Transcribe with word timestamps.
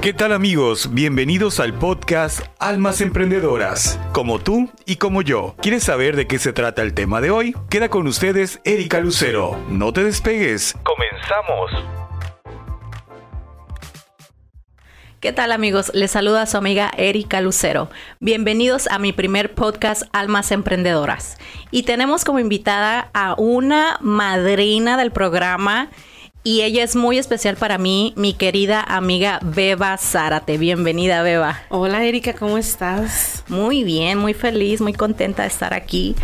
¿Qué 0.00 0.14
tal 0.14 0.32
amigos? 0.32 0.94
Bienvenidos 0.94 1.60
al 1.60 1.74
podcast 1.74 2.40
Almas 2.58 3.02
Emprendedoras, 3.02 4.00
como 4.14 4.38
tú 4.38 4.70
y 4.86 4.96
como 4.96 5.20
yo. 5.20 5.54
¿Quieres 5.60 5.84
saber 5.84 6.16
de 6.16 6.26
qué 6.26 6.38
se 6.38 6.54
trata 6.54 6.80
el 6.80 6.94
tema 6.94 7.20
de 7.20 7.30
hoy? 7.30 7.54
Queda 7.68 7.90
con 7.90 8.06
ustedes 8.06 8.62
Erika 8.64 9.00
Lucero. 9.00 9.62
No 9.68 9.92
te 9.92 10.02
despegues. 10.02 10.74
Comenzamos. 10.84 11.70
¿Qué 15.20 15.34
tal 15.34 15.52
amigos? 15.52 15.92
Les 15.92 16.10
saluda 16.10 16.46
su 16.46 16.56
amiga 16.56 16.90
Erika 16.96 17.42
Lucero. 17.42 17.90
Bienvenidos 18.20 18.86
a 18.86 18.98
mi 18.98 19.12
primer 19.12 19.54
podcast 19.54 20.04
Almas 20.14 20.50
Emprendedoras. 20.50 21.36
Y 21.70 21.82
tenemos 21.82 22.24
como 22.24 22.38
invitada 22.38 23.10
a 23.12 23.34
una 23.36 23.98
madrina 24.00 24.96
del 24.96 25.12
programa 25.12 25.90
y 26.42 26.62
ella 26.62 26.82
es 26.82 26.96
muy 26.96 27.18
especial 27.18 27.56
para 27.56 27.76
mí, 27.76 28.14
mi 28.16 28.32
querida 28.32 28.82
amiga 28.82 29.40
Beba 29.42 29.96
Zárate. 29.98 30.56
Bienvenida, 30.56 31.22
Beba. 31.22 31.60
Hola, 31.68 32.04
Erika, 32.04 32.32
¿cómo 32.32 32.56
estás? 32.56 33.44
Muy 33.48 33.84
bien, 33.84 34.18
muy 34.18 34.32
feliz, 34.32 34.80
muy 34.80 34.94
contenta 34.94 35.42
de 35.42 35.48
estar 35.48 35.74
aquí 35.74 36.16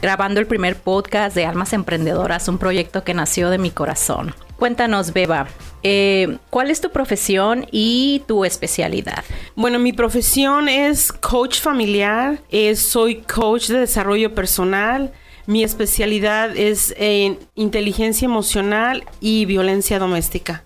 grabando 0.00 0.40
el 0.40 0.46
primer 0.46 0.76
podcast 0.76 1.34
de 1.34 1.44
Almas 1.44 1.72
Emprendedoras, 1.72 2.48
un 2.48 2.58
proyecto 2.58 3.04
que 3.04 3.14
nació 3.14 3.50
de 3.50 3.58
mi 3.58 3.70
corazón. 3.70 4.34
Cuéntanos, 4.56 5.12
Beba, 5.12 5.48
eh, 5.82 6.38
¿cuál 6.50 6.70
es 6.70 6.80
tu 6.80 6.90
profesión 6.90 7.66
y 7.70 8.22
tu 8.26 8.44
especialidad? 8.44 9.22
Bueno, 9.54 9.78
mi 9.78 9.92
profesión 9.92 10.68
es 10.68 11.12
coach 11.12 11.60
familiar, 11.60 12.40
soy 12.74 13.16
coach 13.22 13.68
de 13.68 13.80
desarrollo 13.80 14.34
personal. 14.34 15.12
Mi 15.48 15.64
especialidad 15.64 16.54
es 16.58 16.94
en 16.98 17.38
inteligencia 17.54 18.26
emocional 18.26 19.04
y 19.18 19.46
violencia 19.46 19.98
doméstica. 19.98 20.62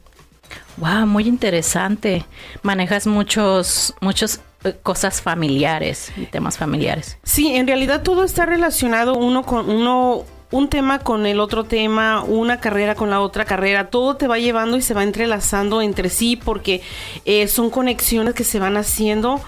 Wow, 0.78 1.06
muy 1.06 1.28
interesante. 1.28 2.24
Manejas 2.62 3.06
muchos, 3.06 3.94
muchos 4.00 4.40
eh, 4.64 4.74
cosas 4.82 5.22
familiares 5.22 6.10
y 6.16 6.26
temas 6.26 6.58
familiares. 6.58 7.16
Sí, 7.22 7.54
en 7.54 7.68
realidad 7.68 8.02
todo 8.02 8.24
está 8.24 8.44
relacionado 8.44 9.14
uno 9.14 9.44
con 9.44 9.70
uno 9.70 10.24
un 10.50 10.68
tema 10.68 10.98
con 10.98 11.26
el 11.26 11.38
otro 11.38 11.62
tema, 11.62 12.24
una 12.24 12.58
carrera 12.58 12.96
con 12.96 13.08
la 13.08 13.20
otra 13.20 13.44
carrera, 13.44 13.88
todo 13.88 14.16
te 14.16 14.26
va 14.26 14.40
llevando 14.40 14.76
y 14.76 14.82
se 14.82 14.94
va 14.94 15.04
entrelazando 15.04 15.80
entre 15.80 16.08
sí 16.10 16.34
porque 16.34 16.82
eh, 17.24 17.46
son 17.46 17.70
conexiones 17.70 18.34
que 18.34 18.42
se 18.42 18.58
van 18.58 18.76
haciendo 18.76 19.40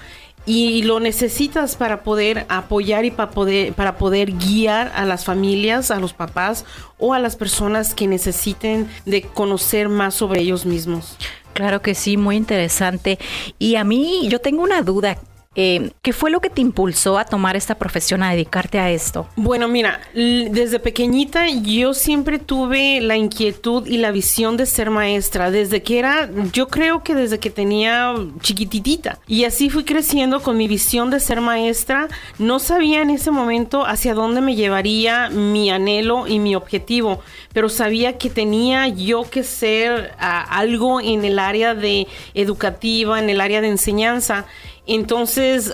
y 0.47 0.83
lo 0.83 1.01
necesitas 1.01 1.77
para 1.77 2.03
poder 2.03 2.47
apoyar 2.49 3.05
y 3.05 3.11
para 3.11 3.31
poder, 3.31 3.73
para 3.73 3.97
poder 3.97 4.33
guiar 4.33 4.93
a 4.95 5.05
las 5.05 5.25
familias, 5.25 5.91
a 5.91 5.99
los 6.01 6.13
papás 6.13 6.65
o 6.99 7.15
a 7.15 7.19
las 7.19 7.37
personas 7.37 7.95
que 7.95 8.07
necesiten 8.07 8.89
de 9.07 9.23
conocer 9.23 9.89
más 9.89 10.15
sobre 10.15 10.43
ellos 10.43 10.67
mismos. 10.67 11.17
Claro 11.55 11.83
que 11.83 11.95
sí, 11.95 12.17
muy 12.17 12.37
interesante. 12.37 13.19
Y 13.59 13.77
a 13.77 13.85
mí 13.85 14.27
yo 14.29 14.41
tengo 14.41 14.63
una 14.63 14.83
duda. 14.83 15.19
Eh, 15.57 15.91
¿Qué 16.03 16.13
fue 16.13 16.31
lo 16.31 16.41
que 16.41 16.51
te 16.51 16.61
impulsó 16.61 17.19
a 17.19 17.25
tomar 17.25 17.57
esta 17.57 17.77
profesión, 17.77 18.23
a 18.23 18.31
dedicarte 18.31 18.79
a 18.79 18.91
esto? 18.91 19.29
Bueno, 19.37 19.69
mira, 19.69 20.01
desde 20.15 20.79
pequeñita 20.79 21.49
yo 21.49 21.95
siempre 21.95 22.39
tuve 22.39 23.01
la 23.01 23.17
inquietud 23.17 23.87
y 23.87 23.99
la 23.99 24.11
visión 24.11 24.57
de 24.57 24.67
ser 24.67 24.91
maestra, 24.91 25.51
desde 25.51 25.83
que 25.83 25.99
era, 25.99 26.29
yo 26.53 26.69
creo 26.69 27.03
que 27.03 27.15
desde 27.15 27.39
que 27.39 27.51
tenía 27.51 28.15
chiquititita. 28.41 29.19
Y 29.27 29.45
así 29.45 29.71
fui 29.71 29.85
creciendo 29.85 30.43
con 30.43 30.57
mi 30.57 30.69
visión 30.69 31.11
de 31.11 31.21
ser 31.21 31.41
maestra. 31.41 32.09
No 32.39 32.59
sabía 32.59 33.03
en 33.03 33.11
ese 33.11 33.31
momento 33.31 33.87
hacia 33.87 34.15
dónde 34.15 34.41
me 34.41 34.57
llevaría 34.57 35.29
mi 35.31 35.71
anhelo 35.71 36.27
y 36.27 36.39
mi 36.39 36.55
objetivo, 36.55 37.21
pero 37.53 37.69
sabía 37.69 38.19
que 38.19 38.31
tenía 38.31 38.89
yo 38.89 39.29
que 39.31 39.43
ser 39.43 40.13
ah, 40.19 40.43
algo 40.51 41.01
en 41.01 41.25
el 41.25 41.39
área 41.39 41.75
de 41.75 42.07
educativa, 42.35 43.19
en 43.19 43.31
el 43.31 43.41
área 43.41 43.61
de 43.61 43.69
enseñanza. 43.69 44.47
Entonces, 44.87 45.73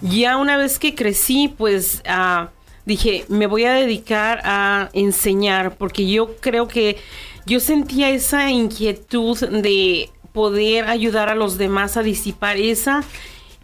ya 0.00 0.36
una 0.36 0.56
vez 0.56 0.78
que 0.78 0.94
crecí, 0.94 1.48
pues 1.48 2.02
ah, 2.06 2.50
dije, 2.84 3.24
me 3.28 3.46
voy 3.46 3.64
a 3.64 3.72
dedicar 3.72 4.40
a 4.44 4.88
enseñar, 4.92 5.76
porque 5.76 6.08
yo 6.08 6.36
creo 6.36 6.68
que 6.68 6.98
yo 7.44 7.60
sentía 7.60 8.10
esa 8.10 8.50
inquietud 8.50 9.38
de 9.38 10.10
poder 10.32 10.84
ayudar 10.88 11.28
a 11.28 11.34
los 11.34 11.58
demás 11.58 11.96
a 11.96 12.02
disipar 12.02 12.56
esa, 12.56 13.02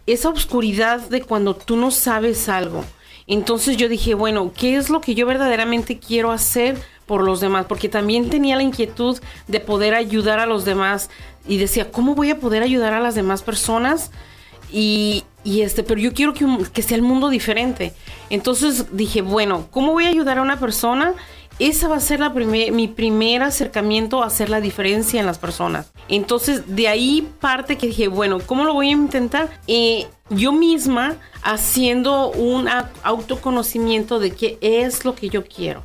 esa 0.07 0.29
oscuridad 0.29 1.01
de 1.09 1.21
cuando 1.21 1.55
tú 1.55 1.75
no 1.77 1.91
sabes 1.91 2.49
algo. 2.49 2.83
Entonces 3.27 3.77
yo 3.77 3.87
dije, 3.87 4.15
bueno, 4.15 4.51
¿qué 4.55 4.75
es 4.75 4.89
lo 4.89 4.99
que 4.99 5.15
yo 5.15 5.25
verdaderamente 5.25 5.99
quiero 5.99 6.31
hacer 6.31 6.77
por 7.05 7.23
los 7.23 7.39
demás? 7.39 7.65
Porque 7.67 7.89
también 7.89 8.29
tenía 8.29 8.55
la 8.57 8.63
inquietud 8.63 9.19
de 9.47 9.59
poder 9.59 9.93
ayudar 9.93 10.39
a 10.39 10.45
los 10.45 10.65
demás 10.65 11.09
y 11.47 11.57
decía, 11.57 11.91
¿cómo 11.91 12.15
voy 12.15 12.31
a 12.31 12.39
poder 12.39 12.63
ayudar 12.63 12.93
a 12.93 12.99
las 12.99 13.15
demás 13.15 13.43
personas? 13.43 14.11
Y, 14.73 15.23
este, 15.45 15.83
pero 15.83 16.01
yo 16.01 16.13
quiero 16.13 16.33
que, 16.33 16.45
que, 16.73 16.81
sea 16.81 16.97
el 16.97 17.03
mundo 17.03 17.29
diferente. 17.29 17.93
Entonces 18.29 18.87
dije, 18.91 19.21
bueno, 19.21 19.67
¿cómo 19.69 19.93
voy 19.93 20.05
a 20.05 20.09
ayudar 20.09 20.39
a 20.39 20.41
una 20.41 20.59
persona? 20.59 21.13
Esa 21.59 21.87
va 21.87 21.97
a 21.97 21.99
ser 21.99 22.19
la 22.19 22.29
mi 22.29 22.87
primer 22.87 23.43
acercamiento 23.43 24.23
a 24.23 24.25
hacer 24.25 24.49
la 24.49 24.59
diferencia 24.59 25.19
en 25.19 25.27
las 25.27 25.37
personas. 25.37 25.91
Entonces 26.09 26.75
de 26.75 26.87
ahí 26.87 27.29
parte 27.39 27.77
que 27.77 27.87
dije, 27.87 28.07
bueno, 28.07 28.39
¿cómo 28.43 28.65
lo 28.65 28.73
voy 28.73 28.89
a 28.89 28.93
intentar? 28.93 29.61
Eh, 29.67 30.07
yo 30.31 30.51
misma 30.51 31.17
haciendo 31.43 32.31
un 32.31 32.67
autoconocimiento 33.03 34.19
de 34.19 34.31
qué 34.31 34.57
es 34.61 35.05
lo 35.05 35.13
que 35.13 35.29
yo 35.29 35.45
quiero 35.45 35.83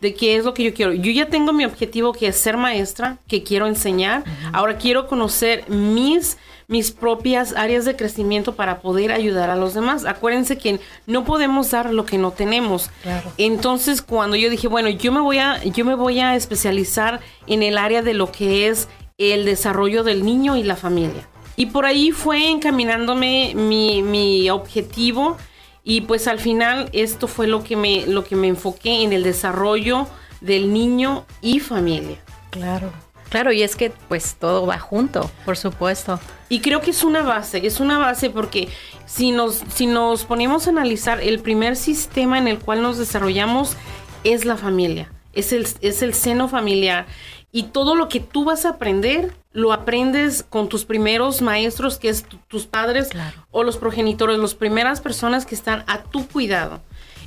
de 0.00 0.14
qué 0.14 0.36
es 0.36 0.44
lo 0.44 0.54
que 0.54 0.62
yo 0.62 0.74
quiero. 0.74 0.92
Yo 0.92 1.10
ya 1.10 1.26
tengo 1.28 1.52
mi 1.52 1.64
objetivo 1.64 2.12
que 2.12 2.28
es 2.28 2.36
ser 2.36 2.56
maestra, 2.56 3.18
que 3.26 3.42
quiero 3.42 3.66
enseñar. 3.66 4.22
Ahora 4.52 4.78
quiero 4.78 5.08
conocer 5.08 5.68
mis 5.68 6.38
mis 6.68 6.90
propias 6.90 7.54
áreas 7.56 7.86
de 7.86 7.96
crecimiento 7.96 8.54
para 8.54 8.80
poder 8.80 9.10
ayudar 9.10 9.48
a 9.48 9.56
los 9.56 9.72
demás. 9.72 10.04
Acuérdense 10.04 10.58
que 10.58 10.78
no 11.06 11.24
podemos 11.24 11.70
dar 11.70 11.92
lo 11.92 12.04
que 12.04 12.18
no 12.18 12.30
tenemos. 12.30 12.90
Entonces, 13.38 14.02
cuando 14.02 14.36
yo 14.36 14.50
dije, 14.50 14.68
bueno, 14.68 14.90
yo 14.90 15.10
me 15.10 15.20
voy 15.20 15.38
a 15.38 15.64
yo 15.64 15.84
me 15.86 15.94
voy 15.94 16.20
a 16.20 16.36
especializar 16.36 17.20
en 17.46 17.62
el 17.62 17.78
área 17.78 18.02
de 18.02 18.12
lo 18.12 18.30
que 18.30 18.68
es 18.68 18.88
el 19.16 19.46
desarrollo 19.46 20.04
del 20.04 20.24
niño 20.24 20.56
y 20.56 20.62
la 20.62 20.76
familia. 20.76 21.26
Y 21.56 21.66
por 21.66 21.86
ahí 21.86 22.12
fue 22.12 22.50
encaminándome 22.50 23.54
mi, 23.56 24.02
mi 24.02 24.48
objetivo 24.50 25.38
y 25.82 26.02
pues 26.02 26.28
al 26.28 26.38
final 26.38 26.90
esto 26.92 27.26
fue 27.28 27.46
lo 27.46 27.64
que 27.64 27.76
me 27.76 28.06
lo 28.06 28.24
que 28.24 28.36
me 28.36 28.46
enfoqué 28.46 29.02
en 29.02 29.14
el 29.14 29.22
desarrollo 29.22 30.06
del 30.42 30.72
niño 30.72 31.24
y 31.40 31.60
familia. 31.60 32.18
Claro. 32.50 32.92
Claro, 33.30 33.52
y 33.52 33.62
es 33.62 33.76
que 33.76 33.90
pues 34.08 34.36
todo 34.36 34.66
va 34.66 34.78
junto, 34.78 35.30
por 35.44 35.56
supuesto. 35.56 36.18
Y 36.48 36.60
creo 36.60 36.80
que 36.80 36.90
es 36.90 37.04
una 37.04 37.22
base, 37.22 37.66
es 37.66 37.78
una 37.78 37.98
base 37.98 38.30
porque 38.30 38.68
si 39.06 39.32
nos, 39.32 39.62
si 39.68 39.86
nos 39.86 40.24
ponemos 40.24 40.66
a 40.66 40.70
analizar, 40.70 41.20
el 41.20 41.40
primer 41.40 41.76
sistema 41.76 42.38
en 42.38 42.48
el 42.48 42.58
cual 42.58 42.82
nos 42.82 42.96
desarrollamos 42.96 43.76
es 44.24 44.44
la 44.44 44.56
familia, 44.56 45.12
es 45.34 45.52
el, 45.52 45.66
es 45.80 46.02
el 46.02 46.14
seno 46.14 46.48
familiar. 46.48 47.06
Y 47.50 47.64
todo 47.64 47.94
lo 47.94 48.08
que 48.08 48.20
tú 48.20 48.44
vas 48.44 48.66
a 48.66 48.70
aprender, 48.70 49.34
lo 49.52 49.72
aprendes 49.72 50.42
con 50.42 50.68
tus 50.68 50.84
primeros 50.84 51.40
maestros, 51.40 51.98
que 51.98 52.10
es 52.10 52.24
tus 52.46 52.66
padres 52.66 53.08
o 53.50 53.64
los 53.64 53.78
progenitores, 53.78 54.38
las 54.38 54.54
primeras 54.54 55.00
personas 55.00 55.46
que 55.46 55.54
están 55.54 55.82
a 55.86 56.02
tu 56.02 56.28
cuidado. 56.28 56.80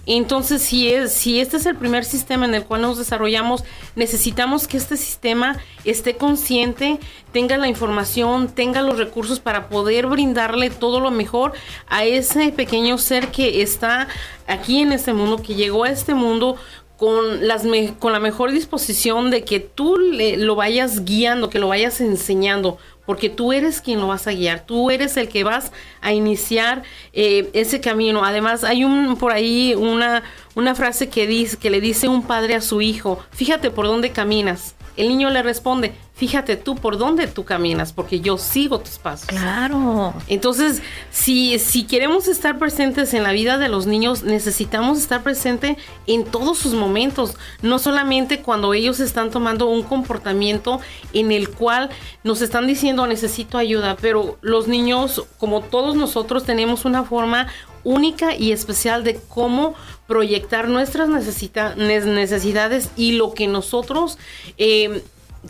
Entonces, 0.05 0.61
si, 0.61 0.91
es, 0.91 1.11
si 1.11 1.39
este 1.39 1.57
es 1.57 1.65
el 1.65 1.75
primer 1.75 2.05
sistema 2.05 2.45
en 2.45 2.55
el 2.55 2.63
cual 2.63 2.81
nos 2.81 2.97
desarrollamos, 2.97 3.63
necesitamos 3.95 4.67
que 4.67 4.77
este 4.77 4.97
sistema 4.97 5.57
esté 5.85 6.15
consciente, 6.15 6.99
tenga 7.31 7.57
la 7.57 7.67
información, 7.67 8.49
tenga 8.49 8.81
los 8.81 8.97
recursos 8.97 9.39
para 9.39 9.69
poder 9.69 10.07
brindarle 10.07 10.69
todo 10.69 10.99
lo 10.99 11.11
mejor 11.11 11.53
a 11.87 12.03
ese 12.05 12.51
pequeño 12.51 12.97
ser 12.97 13.27
que 13.29 13.61
está 13.61 14.07
aquí 14.47 14.81
en 14.81 14.91
este 14.91 15.13
mundo, 15.13 15.41
que 15.41 15.55
llegó 15.55 15.83
a 15.83 15.89
este 15.89 16.13
mundo 16.13 16.57
con, 17.01 17.47
las 17.47 17.63
con 17.97 18.11
la 18.11 18.19
mejor 18.19 18.51
disposición 18.51 19.31
de 19.31 19.43
que 19.43 19.59
tú 19.59 19.97
le, 19.97 20.37
lo 20.37 20.55
vayas 20.55 21.03
guiando, 21.03 21.49
que 21.49 21.57
lo 21.57 21.67
vayas 21.67 21.99
enseñando, 21.99 22.77
porque 23.05 23.29
tú 23.29 23.53
eres 23.53 23.81
quien 23.81 23.99
lo 23.99 24.07
vas 24.07 24.27
a 24.27 24.31
guiar, 24.31 24.65
tú 24.65 24.91
eres 24.91 25.17
el 25.17 25.27
que 25.27 25.43
vas 25.43 25.71
a 26.01 26.13
iniciar 26.13 26.83
eh, 27.13 27.49
ese 27.53 27.81
camino. 27.81 28.23
Además, 28.23 28.63
hay 28.63 28.83
un 28.83 29.17
por 29.17 29.31
ahí 29.31 29.73
una, 29.75 30.23
una 30.55 30.75
frase 30.75 31.09
que 31.09 31.27
dice, 31.27 31.57
que 31.57 31.69
le 31.69 31.81
dice 31.81 32.07
un 32.07 32.23
padre 32.23 32.55
a 32.55 32.61
su 32.61 32.81
hijo, 32.81 33.19
fíjate 33.31 33.71
por 33.71 33.85
dónde 33.85 34.11
caminas. 34.11 34.75
El 34.97 35.07
niño 35.07 35.29
le 35.29 35.41
responde, 35.41 35.93
fíjate 36.15 36.57
tú 36.57 36.75
por 36.75 36.97
dónde 36.97 37.25
tú 37.27 37.45
caminas, 37.45 37.93
porque 37.93 38.19
yo 38.19 38.37
sigo 38.37 38.79
tus 38.79 38.99
pasos. 38.99 39.27
Claro. 39.27 40.13
Entonces, 40.27 40.83
si, 41.09 41.57
si 41.59 41.83
queremos 41.83 42.27
estar 42.27 42.59
presentes 42.59 43.13
en 43.13 43.23
la 43.23 43.31
vida 43.31 43.57
de 43.57 43.69
los 43.69 43.87
niños, 43.87 44.23
necesitamos 44.23 44.99
estar 44.99 45.23
presente 45.23 45.77
en 46.07 46.25
todos 46.25 46.57
sus 46.57 46.73
momentos, 46.73 47.35
no 47.61 47.79
solamente 47.79 48.41
cuando 48.41 48.73
ellos 48.73 48.99
están 48.99 49.31
tomando 49.31 49.67
un 49.67 49.81
comportamiento 49.83 50.81
en 51.13 51.31
el 51.31 51.49
cual 51.49 51.89
nos 52.23 52.41
están 52.41 52.67
diciendo 52.67 53.07
necesito 53.07 53.57
ayuda, 53.57 53.95
pero 53.99 54.37
los 54.41 54.67
niños, 54.67 55.23
como 55.39 55.61
todos 55.61 55.95
nosotros, 55.95 56.43
tenemos 56.43 56.85
una 56.85 57.03
forma 57.03 57.47
única 57.83 58.35
y 58.35 58.51
especial 58.51 59.03
de 59.03 59.19
cómo 59.27 59.73
proyectar 60.07 60.67
nuestras 60.67 61.09
necesidades 61.09 62.89
y 62.95 63.13
lo 63.13 63.33
que 63.33 63.47
nosotros 63.47 64.17
eh, 64.57 65.03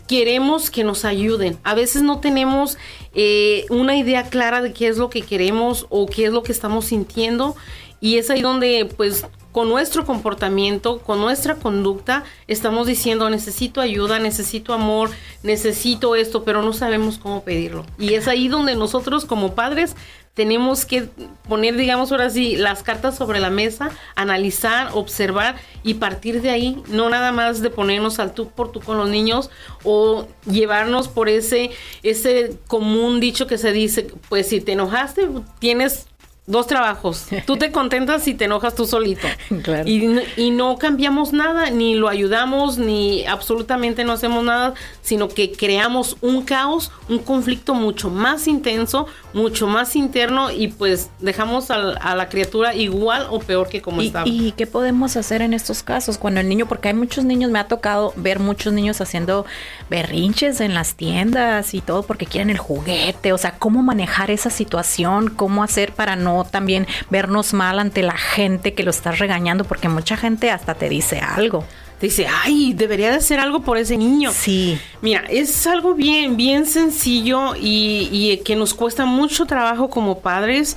queremos 0.06 0.70
que 0.70 0.84
nos 0.84 1.04
ayuden. 1.04 1.58
A 1.64 1.74
veces 1.74 2.02
no 2.02 2.20
tenemos 2.20 2.78
eh, 3.14 3.66
una 3.70 3.96
idea 3.96 4.24
clara 4.24 4.62
de 4.62 4.72
qué 4.72 4.88
es 4.88 4.98
lo 4.98 5.10
que 5.10 5.22
queremos 5.22 5.86
o 5.90 6.06
qué 6.06 6.26
es 6.26 6.32
lo 6.32 6.42
que 6.42 6.52
estamos 6.52 6.86
sintiendo. 6.86 7.56
Y 8.00 8.16
es 8.16 8.30
ahí 8.30 8.40
donde, 8.40 8.88
pues, 8.96 9.26
con 9.52 9.68
nuestro 9.68 10.04
comportamiento, 10.04 10.98
con 10.98 11.20
nuestra 11.20 11.56
conducta, 11.56 12.24
estamos 12.48 12.86
diciendo 12.86 13.28
necesito 13.28 13.80
ayuda, 13.80 14.18
necesito 14.18 14.72
amor, 14.72 15.10
necesito 15.42 16.16
esto, 16.16 16.42
pero 16.42 16.62
no 16.62 16.72
sabemos 16.72 17.18
cómo 17.18 17.44
pedirlo. 17.44 17.84
Y 17.98 18.14
es 18.14 18.28
ahí 18.28 18.48
donde 18.48 18.74
nosotros 18.74 19.26
como 19.26 19.54
padres 19.54 19.94
tenemos 20.34 20.86
que 20.86 21.08
poner, 21.46 21.76
digamos 21.76 22.10
ahora 22.10 22.30
sí, 22.30 22.56
las 22.56 22.82
cartas 22.82 23.16
sobre 23.16 23.38
la 23.38 23.50
mesa, 23.50 23.90
analizar, 24.14 24.90
observar 24.94 25.56
y 25.82 25.94
partir 25.94 26.40
de 26.40 26.50
ahí, 26.50 26.82
no 26.88 27.10
nada 27.10 27.32
más 27.32 27.60
de 27.60 27.68
ponernos 27.68 28.18
al 28.18 28.32
tú 28.32 28.48
por 28.48 28.72
tú 28.72 28.80
con 28.80 28.96
los 28.96 29.10
niños 29.10 29.50
o 29.84 30.26
llevarnos 30.46 31.08
por 31.08 31.28
ese, 31.28 31.70
ese 32.02 32.56
común 32.66 33.20
dicho 33.20 33.46
que 33.46 33.58
se 33.58 33.72
dice, 33.72 34.10
pues 34.28 34.48
si 34.48 34.60
te 34.62 34.72
enojaste, 34.72 35.28
tienes 35.58 36.06
dos 36.46 36.66
trabajos. 36.66 37.26
Tú 37.46 37.56
te 37.56 37.70
contentas 37.72 38.26
y 38.26 38.34
te 38.34 38.46
enojas 38.46 38.74
tú 38.74 38.86
solito. 38.86 39.28
Claro. 39.62 39.88
Y, 39.88 40.20
y, 40.36 40.50
no 40.50 40.76
cambiamos 40.76 41.32
nada, 41.32 41.70
ni 41.70 41.94
lo 41.94 42.08
ayudamos, 42.08 42.78
ni 42.78 43.24
absolutamente 43.26 44.04
no 44.04 44.12
hacemos 44.12 44.44
nada, 44.44 44.74
sino 45.02 45.28
que 45.28 45.52
creamos 45.52 46.16
un 46.20 46.42
caos, 46.42 46.90
un 47.08 47.20
conflicto 47.20 47.74
mucho 47.74 48.10
más 48.10 48.48
intenso, 48.48 49.06
mucho 49.32 49.66
más 49.66 49.94
interno 49.94 50.50
y 50.50 50.68
pues 50.68 51.10
dejamos 51.20 51.70
a, 51.70 51.76
a 51.76 52.16
la 52.16 52.28
criatura 52.28 52.74
igual 52.74 53.26
o 53.30 53.38
peor 53.38 53.68
que 53.68 53.80
como 53.80 54.02
estaba. 54.02 54.28
¿Y 54.28 54.52
qué 54.52 54.66
podemos 54.66 55.16
hacer 55.16 55.42
en 55.42 55.54
estos 55.54 55.82
casos? 55.82 56.18
Cuando 56.18 56.40
el 56.40 56.48
niño, 56.48 56.66
porque 56.66 56.88
hay 56.88 56.94
muchos 56.94 57.24
niños, 57.24 57.50
me 57.50 57.60
ha 57.60 57.68
tocado 57.68 58.12
ver 58.16 58.40
muchos 58.40 58.72
niños 58.72 59.00
haciendo 59.00 59.46
berrinches 59.88 60.60
en 60.60 60.74
las 60.74 60.96
tiendas 60.96 61.72
y 61.74 61.80
todo 61.80 62.02
porque 62.02 62.26
quieren 62.26 62.50
el 62.50 62.58
juguete, 62.58 63.32
o 63.32 63.38
sea, 63.38 63.58
cómo 63.58 63.82
manejar 63.82 64.30
esa 64.32 64.50
situación, 64.50 65.30
cómo 65.30 65.62
hacer 65.62 65.92
para 65.92 66.16
no 66.16 66.31
también 66.50 66.86
vernos 67.10 67.52
mal 67.52 67.78
ante 67.78 68.02
la 68.02 68.16
gente 68.16 68.74
que 68.74 68.82
lo 68.82 68.90
está 68.90 69.12
regañando, 69.12 69.64
porque 69.64 69.88
mucha 69.88 70.16
gente 70.16 70.50
hasta 70.50 70.74
te 70.74 70.88
dice 70.88 71.20
algo. 71.20 71.64
Te 71.98 72.06
dice, 72.06 72.26
ay, 72.26 72.72
debería 72.72 73.10
de 73.10 73.16
hacer 73.18 73.38
algo 73.38 73.60
por 73.60 73.78
ese 73.78 73.96
niño. 73.96 74.32
Sí. 74.32 74.78
Mira, 75.02 75.24
es 75.28 75.66
algo 75.66 75.94
bien, 75.94 76.36
bien 76.36 76.66
sencillo 76.66 77.54
y, 77.54 78.08
y 78.10 78.38
que 78.38 78.56
nos 78.56 78.74
cuesta 78.74 79.04
mucho 79.04 79.46
trabajo 79.46 79.88
como 79.88 80.18
padres. 80.18 80.76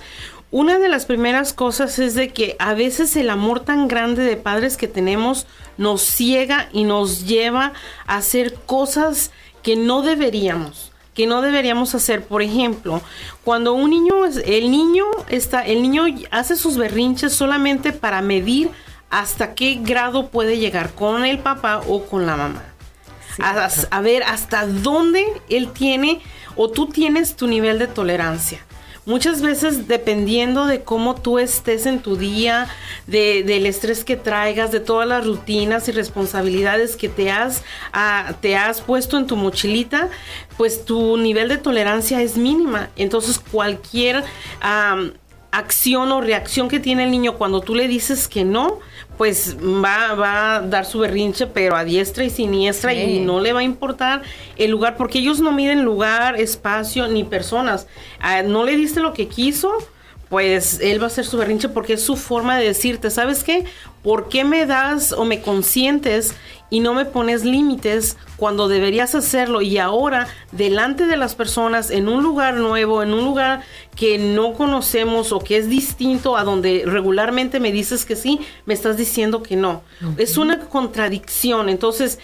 Una 0.52 0.78
de 0.78 0.88
las 0.88 1.06
primeras 1.06 1.52
cosas 1.52 1.98
es 1.98 2.14
de 2.14 2.30
que 2.30 2.56
a 2.60 2.76
veces 2.76 3.16
el 3.16 3.30
amor 3.32 3.62
tan 3.62 3.88
grande 3.88 4.24
de 4.24 4.38
padres 4.38 4.78
que 4.78 4.88
tenemos 4.88 5.48
nos 5.78 6.02
ciega 6.02 6.70
y 6.72 6.84
nos 6.84 7.26
lleva 7.26 7.74
a 8.06 8.18
hacer 8.18 8.54
cosas 8.66 9.32
que 9.64 9.76
no 9.76 10.04
deberíamos 10.04 10.92
que 11.16 11.26
no 11.26 11.42
deberíamos 11.42 11.96
hacer. 11.96 12.24
Por 12.24 12.44
ejemplo, 12.44 13.02
cuando 13.44 13.74
un 13.74 13.90
niño, 13.90 14.26
el 14.26 14.70
niño 14.70 15.06
está, 15.30 15.66
el 15.66 15.82
niño 15.82 16.04
hace 16.30 16.56
sus 16.56 16.78
berrinches 16.78 17.34
solamente 17.34 17.94
para 17.94 18.22
medir 18.22 18.70
hasta 19.10 19.56
qué 19.56 19.80
grado 19.82 20.28
puede 20.30 20.60
llegar 20.60 20.94
con 20.94 21.26
el 21.26 21.40
papá 21.40 21.82
o 21.88 22.06
con 22.06 22.28
la 22.28 22.36
mamá. 22.36 22.64
a, 23.40 24.02
ver 24.02 24.24
hasta 24.24 24.68
dónde 24.68 25.26
él 25.50 25.72
tiene 25.72 26.22
o 26.56 26.70
tú 26.70 26.88
tienes 26.88 27.36
tu 27.36 27.48
nivel 27.48 27.80
de 27.80 27.88
tolerancia. 27.88 28.60
Muchas 29.06 29.44
veces 29.44 29.88
dependiendo 29.88 30.66
de 30.66 30.82
cómo 30.82 31.14
tú 31.14 31.38
estés 31.38 31.86
en 31.86 32.00
tu 32.00 32.18
día, 32.18 32.68
de, 33.06 33.44
del 33.44 33.68
estrés 33.68 34.04
que 34.04 34.16
traigas, 34.16 34.72
de 34.72 34.80
todas 34.80 35.08
las 35.08 35.24
rutinas 35.24 35.88
y 35.88 35.92
responsabilidades 35.92 36.96
que 36.96 37.08
te 37.08 37.30
has, 37.30 37.64
ah, 37.94 38.34
te 38.42 38.56
has 38.56 38.82
puesto 38.82 39.18
en 39.18 39.28
tu 39.28 39.36
mochilita, 39.36 40.10
pues 40.58 40.86
tu 40.86 41.18
nivel 41.18 41.50
de 41.50 41.58
tolerancia 41.58 42.22
es 42.24 42.36
mínima. 42.36 42.90
Entonces 42.96 43.38
cualquier 43.40 44.24
acción 45.52 46.12
o 46.12 46.22
reacción 46.22 46.68
que 46.68 46.80
tiene 46.80 47.04
el 47.04 47.12
niño 47.12 47.38
cuando 47.38 47.62
tú 47.62 47.76
le 47.76 47.88
dices 47.88 48.28
que 48.28 48.44
no, 48.44 48.80
pues 49.18 49.58
va, 49.58 50.14
va 50.14 50.56
a 50.56 50.62
dar 50.62 50.86
su 50.86 51.00
berrinche, 51.00 51.48
pero 51.48 51.76
a 51.76 51.84
diestra 51.84 52.24
y 52.24 52.30
siniestra 52.30 52.94
y 52.94 53.20
no 53.20 53.40
le 53.40 53.54
va 53.54 53.62
a 53.62 53.64
importar 53.64 54.22
el 54.58 54.72
lugar, 54.72 54.98
porque 54.98 55.20
ellos 55.20 55.40
no 55.40 55.52
miden 55.52 55.84
lugar, 55.84 56.40
espacio 56.40 57.08
ni 57.08 57.24
personas. 57.24 57.88
Ah, 58.20 58.42
no 58.44 58.64
le 58.64 58.76
diste 58.76 59.00
lo 59.00 59.14
que 59.14 59.28
quiso, 59.28 59.72
pues 60.36 60.82
él 60.82 61.00
va 61.00 61.06
a 61.06 61.08
hacer 61.08 61.26
su 61.26 61.38
berrinche 61.38 61.70
porque 61.70 61.94
es 61.94 62.04
su 62.04 62.18
forma 62.18 62.58
de 62.58 62.66
decirte, 62.66 63.10
¿sabes 63.10 63.42
qué? 63.42 63.64
¿Por 64.04 64.28
qué 64.28 64.44
me 64.44 64.66
das 64.66 65.14
o 65.14 65.24
me 65.24 65.42
consientes 65.42 66.36
y 66.70 66.82
no 66.82 66.94
me 66.94 67.06
pones 67.06 67.46
límites 67.46 68.18
cuando 68.36 68.68
deberías 68.68 69.16
hacerlo? 69.16 69.62
Y 69.62 69.78
ahora, 69.78 70.28
delante 70.52 71.06
de 71.06 71.16
las 71.16 71.36
personas, 71.36 71.90
en 71.90 72.10
un 72.10 72.22
lugar 72.22 72.56
nuevo, 72.56 73.02
en 73.02 73.14
un 73.14 73.24
lugar 73.24 73.62
que 73.96 74.18
no 74.18 74.52
conocemos 74.52 75.32
o 75.32 75.40
que 75.40 75.56
es 75.56 75.70
distinto 75.70 76.36
a 76.36 76.44
donde 76.44 76.84
regularmente 76.86 77.62
me 77.62 77.72
dices 77.72 78.04
que 78.04 78.18
sí, 78.18 78.42
me 78.66 78.74
estás 78.74 78.98
diciendo 78.98 79.42
que 79.42 79.56
no. 79.56 79.84
Es 80.18 80.36
una 80.36 80.60
contradicción. 80.60 81.70
Entonces, 81.70 82.20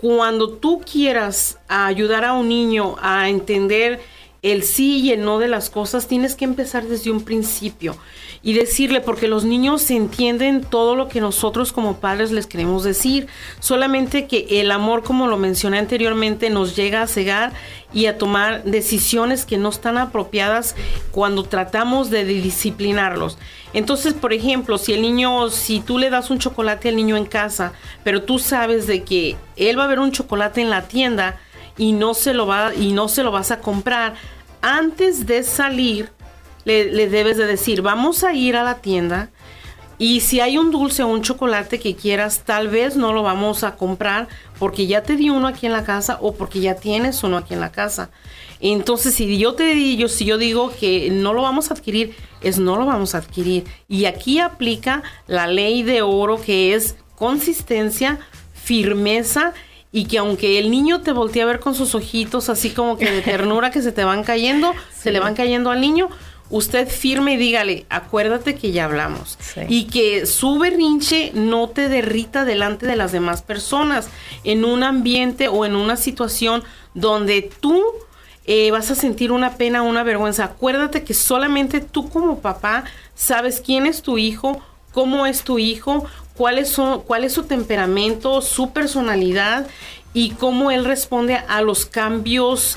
cuando 0.00 0.54
tú 0.54 0.80
quieras 0.80 1.60
ayudar 1.68 2.24
a 2.24 2.32
un 2.32 2.48
niño 2.48 2.96
a 3.00 3.28
entender 3.28 4.00
el 4.42 4.64
sí 4.64 4.98
y 4.98 5.12
el 5.12 5.24
no 5.24 5.38
de 5.38 5.46
las 5.46 5.70
cosas, 5.70 6.08
tienes 6.08 6.34
que 6.34 6.44
empezar 6.44 6.84
desde 6.84 7.12
un 7.12 7.22
principio 7.22 7.96
y 8.42 8.54
decirle, 8.54 9.00
porque 9.00 9.28
los 9.28 9.44
niños 9.44 9.88
entienden 9.88 10.62
todo 10.62 10.96
lo 10.96 11.06
que 11.06 11.20
nosotros 11.20 11.72
como 11.72 11.98
padres 11.98 12.32
les 12.32 12.48
queremos 12.48 12.82
decir, 12.82 13.28
solamente 13.60 14.26
que 14.26 14.60
el 14.60 14.72
amor, 14.72 15.04
como 15.04 15.28
lo 15.28 15.38
mencioné 15.38 15.78
anteriormente, 15.78 16.50
nos 16.50 16.74
llega 16.74 17.02
a 17.02 17.06
cegar 17.06 17.52
y 17.94 18.06
a 18.06 18.18
tomar 18.18 18.64
decisiones 18.64 19.46
que 19.46 19.58
no 19.58 19.68
están 19.68 19.96
apropiadas 19.96 20.74
cuando 21.12 21.44
tratamos 21.44 22.10
de 22.10 22.24
disciplinarlos. 22.24 23.38
Entonces, 23.74 24.12
por 24.12 24.32
ejemplo, 24.32 24.76
si 24.76 24.92
el 24.92 25.02
niño, 25.02 25.50
si 25.50 25.78
tú 25.78 25.98
le 25.98 26.10
das 26.10 26.30
un 26.30 26.40
chocolate 26.40 26.88
al 26.88 26.96
niño 26.96 27.16
en 27.16 27.26
casa, 27.26 27.74
pero 28.02 28.22
tú 28.22 28.40
sabes 28.40 28.88
de 28.88 29.04
que 29.04 29.36
él 29.56 29.78
va 29.78 29.84
a 29.84 29.88
ver 29.88 30.00
un 30.00 30.10
chocolate 30.10 30.60
en 30.60 30.70
la 30.70 30.88
tienda, 30.88 31.38
y 31.78 31.92
no 31.92 32.14
se 32.14 32.34
lo 32.34 32.46
va 32.46 32.74
y 32.74 32.92
no 32.92 33.08
se 33.08 33.22
lo 33.22 33.30
vas 33.30 33.50
a 33.50 33.60
comprar. 33.60 34.14
Antes 34.60 35.26
de 35.26 35.42
salir 35.42 36.10
le, 36.64 37.08
debes 37.08 37.36
de 37.36 37.46
decir 37.46 37.82
vamos 37.82 38.24
a 38.24 38.34
ir 38.34 38.56
a 38.56 38.62
la 38.62 38.76
tienda 38.76 39.30
y 39.98 40.20
si 40.20 40.40
hay 40.40 40.58
un 40.58 40.70
dulce 40.70 41.02
o 41.02 41.08
un 41.08 41.22
chocolate 41.22 41.78
que 41.78 41.96
quieras 41.96 42.42
tal 42.44 42.68
vez 42.68 42.96
no 42.96 43.12
lo 43.12 43.22
vamos 43.22 43.64
a 43.64 43.76
comprar 43.76 44.28
porque 44.58 44.86
ya 44.86 45.02
te 45.02 45.16
di 45.16 45.30
uno 45.30 45.48
aquí 45.48 45.66
en 45.66 45.72
la 45.72 45.84
casa 45.84 46.18
o 46.20 46.34
porque 46.34 46.60
ya 46.60 46.76
tienes 46.76 47.22
uno 47.24 47.36
aquí 47.36 47.54
en 47.54 47.60
la 47.60 47.72
casa 47.72 48.10
entonces 48.60 49.14
si 49.14 49.38
yo 49.38 49.54
te 49.54 49.74
digo 49.74 50.08
si 50.08 50.24
yo 50.24 50.38
digo 50.38 50.72
que 50.78 51.10
no 51.10 51.32
lo 51.32 51.42
vamos 51.42 51.70
a 51.70 51.74
adquirir 51.74 52.14
es 52.42 52.58
no 52.58 52.76
lo 52.76 52.86
vamos 52.86 53.14
a 53.14 53.18
adquirir. 53.18 53.64
Y 53.88 54.04
aquí 54.06 54.38
aplica 54.38 55.02
la 55.26 55.46
ley 55.46 55.82
de 55.82 56.02
oro 56.02 56.40
que 56.40 56.74
es 56.74 56.96
consistencia 57.16 58.18
firmeza 58.52 59.52
y 59.92 60.06
que 60.06 60.18
aunque 60.18 60.58
el 60.58 60.70
niño 60.70 61.02
te 61.02 61.12
voltee 61.12 61.42
a 61.42 61.46
ver 61.46 61.60
con 61.60 61.74
sus 61.74 61.94
ojitos 61.94 62.48
así 62.48 62.70
como 62.70 62.96
que 62.96 63.10
de 63.10 63.20
ternura 63.22 63.70
que 63.70 63.82
se 63.82 63.92
te 63.92 64.04
van 64.04 64.24
cayendo, 64.24 64.72
se 64.96 65.12
le 65.12 65.20
van 65.20 65.34
cayendo 65.34 65.70
al 65.70 65.80
niño, 65.80 66.08
usted 66.52 66.88
firme 66.88 67.34
y 67.34 67.36
dígale, 67.36 67.86
acuérdate 67.88 68.54
que 68.54 68.72
ya 68.72 68.84
hablamos. 68.84 69.38
Y 69.68 69.84
que 69.84 70.26
su 70.26 70.58
berrinche 70.58 71.32
no 71.34 71.68
te 71.68 71.88
derrita 71.88 72.44
delante 72.44 72.86
de 72.86 72.96
las 72.96 73.12
demás 73.12 73.42
personas 73.42 74.08
en 74.44 74.64
un 74.64 74.82
ambiente 74.82 75.48
o 75.48 75.64
en 75.64 75.76
una 75.76 75.96
situación 75.96 76.62
donde 76.94 77.50
tú 77.60 77.82
eh, 78.44 78.70
vas 78.70 78.90
a 78.90 78.94
sentir 78.94 79.32
una 79.32 79.56
pena, 79.56 79.82
una 79.82 80.02
vergüenza. 80.02 80.44
Acuérdate 80.44 81.04
que 81.04 81.14
solamente 81.14 81.80
tú 81.80 82.10
como 82.10 82.40
papá 82.40 82.84
sabes 83.14 83.62
quién 83.64 83.86
es 83.86 84.02
tu 84.02 84.18
hijo, 84.18 84.60
cómo 84.92 85.26
es 85.26 85.44
tu 85.44 85.58
hijo, 85.58 86.04
cuál 86.36 86.58
es 86.58 86.70
su, 86.70 87.02
cuál 87.06 87.24
es 87.24 87.32
su 87.32 87.44
temperamento, 87.44 88.40
su 88.40 88.72
personalidad 88.72 89.66
y 90.14 90.30
cómo 90.30 90.70
él 90.70 90.84
responde 90.84 91.36
a 91.36 91.62
los 91.62 91.86
cambios, 91.86 92.76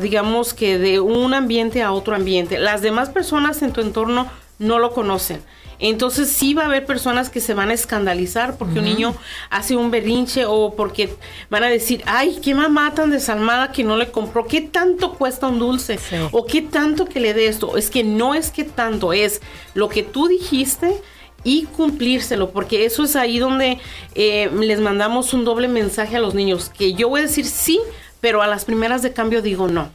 digamos 0.00 0.54
que 0.54 0.78
de 0.78 1.00
un 1.00 1.34
ambiente 1.34 1.82
a 1.82 1.92
otro 1.92 2.14
ambiente. 2.14 2.58
Las 2.58 2.82
demás 2.82 3.10
personas 3.10 3.62
en 3.62 3.72
tu 3.72 3.80
entorno 3.80 4.30
no 4.58 4.78
lo 4.78 4.92
conocen. 4.92 5.42
Entonces 5.80 6.28
sí 6.28 6.54
va 6.54 6.62
a 6.62 6.66
haber 6.66 6.86
personas 6.86 7.28
que 7.28 7.40
se 7.40 7.54
van 7.54 7.70
a 7.70 7.74
escandalizar 7.74 8.56
porque 8.56 8.78
un 8.78 8.84
niño 8.84 9.16
hace 9.50 9.74
un 9.74 9.90
berrinche 9.90 10.44
o 10.46 10.74
porque 10.76 11.16
van 11.50 11.64
a 11.64 11.68
decir, 11.68 12.04
ay, 12.06 12.38
qué 12.40 12.54
mamá 12.54 12.94
tan 12.94 13.10
desalmada 13.10 13.72
que 13.72 13.82
no 13.82 13.96
le 13.96 14.12
compró, 14.12 14.46
qué 14.46 14.60
tanto 14.60 15.14
cuesta 15.14 15.48
un 15.48 15.58
dulce 15.58 15.98
o 16.30 16.46
qué 16.46 16.62
tanto 16.62 17.06
que 17.06 17.18
le 17.18 17.34
dé 17.34 17.48
esto. 17.48 17.76
Es 17.76 17.90
que 17.90 18.04
no 18.04 18.36
es 18.36 18.52
que 18.52 18.62
tanto, 18.62 19.12
es 19.12 19.42
lo 19.74 19.88
que 19.88 20.04
tú 20.04 20.28
dijiste 20.28 21.02
y 21.44 21.64
cumplírselo, 21.64 22.50
porque 22.50 22.84
eso 22.84 23.04
es 23.04 23.16
ahí 23.16 23.38
donde 23.38 23.78
eh, 24.14 24.50
les 24.60 24.80
mandamos 24.80 25.34
un 25.34 25.44
doble 25.44 25.68
mensaje 25.68 26.16
a 26.16 26.20
los 26.20 26.34
niños, 26.34 26.70
que 26.76 26.94
yo 26.94 27.08
voy 27.08 27.20
a 27.20 27.24
decir 27.24 27.46
sí, 27.46 27.80
pero 28.20 28.42
a 28.42 28.46
las 28.46 28.64
primeras 28.64 29.02
de 29.02 29.12
cambio 29.12 29.42
digo 29.42 29.68
no. 29.68 29.90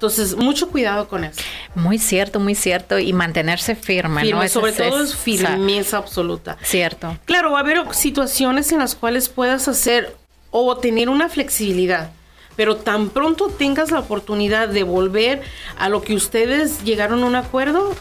Entonces, 0.00 0.34
mucho 0.34 0.70
cuidado 0.70 1.08
con 1.08 1.24
eso. 1.24 1.42
Muy 1.74 1.98
cierto, 1.98 2.40
muy 2.40 2.54
cierto. 2.54 2.98
Y 2.98 3.12
mantenerse 3.12 3.76
firme, 3.76 4.22
firme 4.22 4.48
Sobre 4.48 4.72
todo 4.72 5.02
es, 5.02 5.14
firmeza 5.14 5.98
absoluta. 5.98 6.56
Cierto. 6.62 7.18
Claro, 7.26 7.50
va 7.52 7.58
a 7.58 7.60
haber 7.60 7.94
situaciones 7.94 8.72
en 8.72 8.78
las 8.78 8.94
cuales 8.94 9.28
puedas 9.28 9.68
hacer 9.68 10.16
o 10.50 10.74
tener 10.78 11.10
una 11.10 11.28
flexibilidad. 11.28 12.12
pero 12.56 12.76
tan 12.76 13.10
pronto 13.10 13.48
tengas 13.48 13.90
la 13.90 14.00
oportunidad 14.00 14.68
de 14.68 14.82
volver 14.82 15.42
a 15.78 15.88
lo 15.90 16.02
que 16.02 16.14
ustedes 16.14 16.82
llegaron 16.82 17.22
a 17.22 17.26
un 17.26 17.34
acuerdo, 17.34 17.94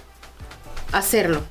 hacerlo. 0.93 1.43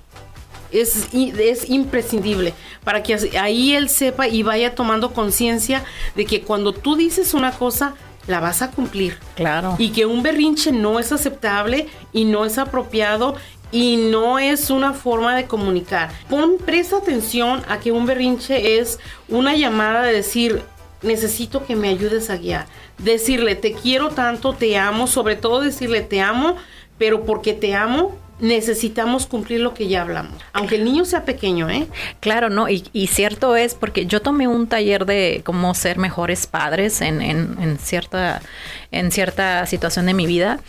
Es, 0.70 1.08
es 1.12 1.70
imprescindible 1.70 2.54
para 2.84 3.02
que 3.02 3.14
ahí 3.38 3.74
él 3.74 3.88
sepa 3.88 4.28
y 4.28 4.42
vaya 4.42 4.74
tomando 4.74 5.12
conciencia 5.12 5.84
de 6.14 6.26
que 6.26 6.42
cuando 6.42 6.72
tú 6.72 6.96
dices 6.96 7.34
una 7.34 7.52
cosa, 7.52 7.94
la 8.26 8.40
vas 8.40 8.62
a 8.62 8.70
cumplir. 8.70 9.18
Claro. 9.34 9.74
Y 9.78 9.90
que 9.90 10.06
un 10.06 10.22
berrinche 10.22 10.70
no 10.70 10.98
es 10.98 11.12
aceptable 11.12 11.88
y 12.12 12.24
no 12.24 12.44
es 12.44 12.58
apropiado 12.58 13.36
y 13.72 13.96
no 13.96 14.38
es 14.38 14.70
una 14.70 14.92
forma 14.92 15.34
de 15.36 15.46
comunicar. 15.46 16.10
Pon, 16.28 16.56
presta 16.64 16.98
atención 16.98 17.62
a 17.68 17.80
que 17.80 17.92
un 17.92 18.06
berrinche 18.06 18.78
es 18.78 18.98
una 19.28 19.54
llamada 19.56 20.02
de 20.02 20.12
decir, 20.12 20.62
necesito 21.02 21.64
que 21.66 21.76
me 21.76 21.88
ayudes 21.88 22.30
a 22.30 22.36
guiar. 22.36 22.66
Decirle, 22.98 23.54
te 23.56 23.72
quiero 23.72 24.08
tanto, 24.10 24.54
te 24.54 24.76
amo, 24.78 25.06
sobre 25.06 25.36
todo 25.36 25.60
decirle, 25.60 26.00
te 26.00 26.20
amo, 26.20 26.56
pero 26.96 27.24
porque 27.24 27.52
te 27.52 27.74
amo, 27.74 28.16
necesitamos 28.40 29.26
cumplir 29.26 29.60
lo 29.60 29.74
que 29.74 29.88
ya 29.88 30.02
hablamos, 30.02 30.40
aunque 30.52 30.76
el 30.76 30.84
niño 30.84 31.04
sea 31.04 31.24
pequeño, 31.24 31.68
¿eh? 31.68 31.88
Claro, 32.20 32.50
no, 32.50 32.68
y, 32.68 33.06
cierto 33.08 33.56
es 33.56 33.74
porque 33.74 34.06
yo 34.06 34.22
tomé 34.22 34.46
un 34.46 34.68
taller 34.68 35.06
de 35.06 35.42
cómo 35.44 35.74
ser 35.74 35.98
mejores 35.98 36.46
padres 36.46 37.00
en, 37.00 37.20
en, 37.20 37.78
cierta, 37.78 38.40
en 38.90 39.10
cierta 39.10 39.66
situación 39.66 40.06
de 40.06 40.14
mi 40.14 40.26
vida. 40.26 40.60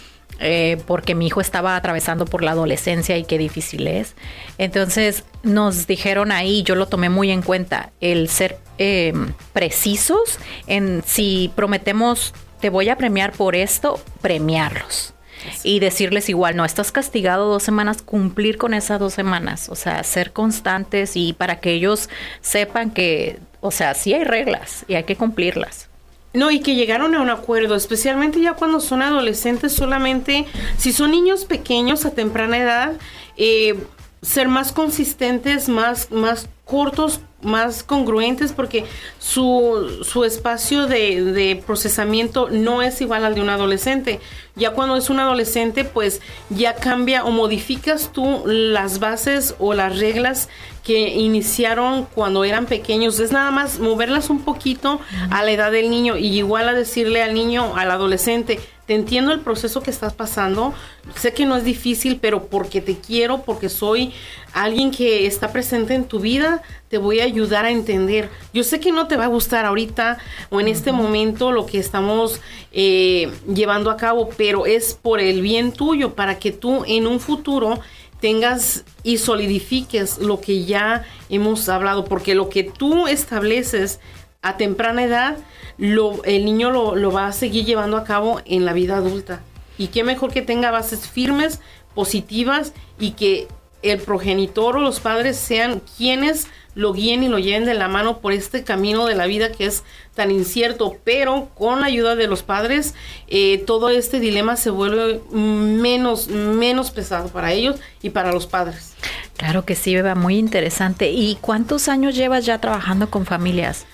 Eh, 0.42 0.82
porque 0.88 1.16
mi 1.16 1.28
hijo 1.28 1.42
estaba 1.42 1.76
atravesando 1.76 2.26
por 2.26 2.44
la 2.44 2.52
adolescencia 2.52 3.18
y 3.18 3.26
qué 3.26 3.38
difícil 3.38 3.88
es. 3.88 4.16
Entonces 4.58 5.26
nos 5.44 5.86
dijeron 5.86 6.32
ahí, 6.32 6.64
yo 6.64 6.76
lo 6.76 6.88
tomé 6.88 7.10
muy 7.10 7.30
en 7.30 7.42
cuenta, 7.42 7.92
el 8.00 8.30
ser 8.30 8.58
eh, 8.78 9.12
precisos 9.52 10.40
en 10.66 11.04
si 11.06 11.52
prometemos 11.58 12.34
te 12.62 12.70
voy 12.70 12.88
a 12.88 12.96
premiar 12.96 13.34
por 13.34 13.54
esto, 13.54 14.00
premiarlos 14.22 15.14
y 15.64 15.80
decirles 15.80 16.30
igual, 16.30 16.56
no, 16.56 16.66
estás 16.66 16.92
castigado 16.92 17.50
dos 17.50 17.64
semanas, 17.64 18.02
cumplir 18.02 18.58
con 18.58 18.74
esas 18.74 19.00
dos 19.00 19.14
semanas, 19.14 19.70
o 19.70 19.76
sea, 19.76 20.04
ser 20.04 20.34
constantes 20.34 21.16
y 21.16 21.34
para 21.34 21.60
que 21.60 21.74
ellos 21.74 22.10
sepan 22.42 22.92
que, 22.92 23.40
o 23.62 23.72
sea, 23.72 23.94
sí 23.94 24.14
hay 24.14 24.24
reglas 24.24 24.86
y 24.88 24.96
hay 24.96 25.04
que 25.04 25.16
cumplirlas. 25.16 25.90
No, 26.34 26.52
y 26.52 26.60
que 26.60 26.76
llegaron 26.76 27.16
a 27.16 27.22
un 27.22 27.30
acuerdo, 27.32 27.76
especialmente 27.76 28.40
ya 28.40 28.54
cuando 28.54 28.80
son 28.80 29.02
adolescentes, 29.02 29.74
solamente 29.74 30.46
si 30.78 30.94
son 30.94 31.12
niños 31.12 31.46
pequeños 31.46 32.06
a 32.06 32.12
temprana 32.12 32.58
edad, 32.58 32.94
eh, 33.36 33.76
ser 34.22 34.48
más 34.48 34.72
consistentes, 34.72 35.70
más, 35.70 36.12
más 36.12 36.48
cortos, 36.70 37.22
más 37.42 37.84
congruentes, 37.84 38.52
porque 38.52 38.86
su, 39.18 40.04
su 40.04 40.24
espacio 40.24 40.88
de, 40.88 41.24
de, 41.24 41.56
procesamiento 41.56 42.50
no 42.50 42.82
es 42.82 43.02
igual 43.02 43.26
al 43.26 43.36
de 43.36 43.42
un 43.42 43.50
adolescente. 43.50 44.20
Ya 44.56 44.72
cuando 44.72 44.98
es 44.98 45.10
un 45.10 45.20
adolescente, 45.20 45.86
pues 45.86 46.22
ya 46.50 46.76
cambia 46.76 47.24
o 47.24 47.32
modificas 47.32 48.12
tú 48.12 48.44
las 48.46 49.00
bases 49.00 49.56
o 49.58 49.74
las 49.74 49.98
reglas 50.00 50.50
que 50.84 51.10
iniciaron 51.16 52.06
cuando 52.14 52.44
eran 52.44 52.66
pequeños. 52.66 53.20
Es 53.20 53.32
nada 53.32 53.52
más 53.52 53.80
moverlas 53.80 54.30
un 54.30 54.42
poquito 54.42 55.00
a 55.32 55.44
la 55.44 55.52
edad 55.52 55.72
del 55.72 55.90
niño 55.90 56.18
y 56.18 56.38
igual 56.38 56.68
a 56.68 56.74
decirle 56.74 57.24
al 57.24 57.34
niño, 57.34 57.76
al 57.76 57.92
adolescente, 57.92 58.60
te 58.90 58.96
entiendo 58.96 59.32
el 59.32 59.42
proceso 59.42 59.84
que 59.84 59.92
estás 59.92 60.14
pasando, 60.14 60.74
sé 61.16 61.32
que 61.32 61.46
no 61.46 61.56
es 61.56 61.64
difícil, 61.64 62.18
pero 62.20 62.48
porque 62.48 62.82
te 62.82 62.98
quiero, 62.98 63.44
porque 63.44 63.70
soy 63.70 64.14
alguien 64.54 64.92
que 64.92 65.26
está 65.26 65.52
presente 65.52 65.94
en 65.94 66.06
tu 66.06 66.20
vida, 66.20 66.62
te 66.90 66.98
voy 66.98 67.20
a 67.20 67.24
ayudar 67.24 67.66
a 67.66 67.72
entender. 67.72 68.30
Yo 68.54 68.64
sé 68.64 68.80
que 68.80 68.92
no 68.92 69.08
te 69.08 69.16
va 69.16 69.26
a 69.26 69.28
gustar 69.28 69.66
ahorita 69.66 70.18
o 70.50 70.60
en 70.60 70.68
este 70.68 70.92
momento 70.92 71.52
lo 71.52 71.66
que 71.66 71.80
estamos 71.80 72.42
eh, 72.72 73.32
llevando 73.54 73.92
a 73.92 73.98
cabo, 73.98 74.30
pero 74.38 74.66
es 74.66 74.94
por 74.94 75.20
el 75.20 75.42
bien 75.42 75.72
tuyo, 75.72 76.16
para 76.16 76.40
que 76.40 76.52
tú 76.52 76.84
en 76.88 77.08
un 77.08 77.20
futuro 77.20 77.80
tengas 78.20 78.84
y 79.04 79.18
solidifiques 79.18 80.18
lo 80.18 80.42
que 80.42 80.66
ya 80.66 81.06
hemos 81.30 81.70
hablado, 81.70 82.06
porque 82.06 82.36
lo 82.36 82.50
que 82.50 82.64
tú 82.64 83.08
estableces 83.08 84.00
a 84.42 84.58
temprana 84.58 85.04
edad, 85.04 85.38
lo, 85.78 86.24
el 86.24 86.46
niño 86.46 86.72
lo, 86.72 86.96
lo 86.96 87.12
va 87.12 87.28
a 87.28 87.34
seguir 87.34 87.66
llevando 87.66 87.98
a 87.98 88.04
cabo 88.04 88.42
en 88.46 88.66
la 88.66 88.74
vida 88.74 88.98
adulta. 88.98 89.42
Y 89.78 89.88
qué 89.88 90.04
mejor 90.04 90.34
que 90.34 90.42
tenga 90.42 90.72
bases 90.72 91.08
firmes, 91.08 91.62
positivas 91.96 92.74
y 93.00 93.12
que 93.12 93.48
el 93.82 94.00
progenitor 94.00 94.78
o 94.78 94.82
los 94.82 95.00
padres 95.00 95.38
sean 95.38 95.82
quienes 95.98 96.48
lo 96.76 96.94
guíen 96.94 97.24
y 97.24 97.28
lo 97.28 97.40
lleven 97.40 97.66
de 97.66 97.74
la 97.74 97.88
mano 97.88 98.20
por 98.20 98.32
este 98.32 98.64
camino 98.64 99.06
de 99.06 99.16
la 99.16 99.26
vida 99.26 99.52
que 99.52 99.66
es 99.66 99.84
tan 100.16 100.32
incierto, 100.32 100.98
pero 101.04 101.50
con 101.56 101.82
la 101.82 101.88
ayuda 101.88 102.16
de 102.16 102.28
los 102.28 102.44
padres 102.44 102.94
eh, 103.28 103.64
todo 103.66 103.90
este 103.90 104.20
dilema 104.20 104.56
se 104.56 104.70
vuelve 104.70 105.22
menos, 105.32 106.28
menos 106.30 106.92
pesado 106.92 107.30
para 107.30 107.52
ellos 107.52 107.78
y 108.02 108.12
para 108.12 108.32
los 108.32 108.48
padres. 108.48 108.94
Claro 109.36 109.66
que 109.66 109.76
sí, 109.76 109.96
Beba, 109.96 110.16
muy 110.16 110.38
interesante. 110.38 111.12
¿Y 111.12 111.38
cuántos 111.42 111.88
años 111.90 112.16
llevas 112.16 112.46
ya 112.46 112.60
trabajando 112.60 113.10
con 113.10 113.26
familias? 113.26 113.86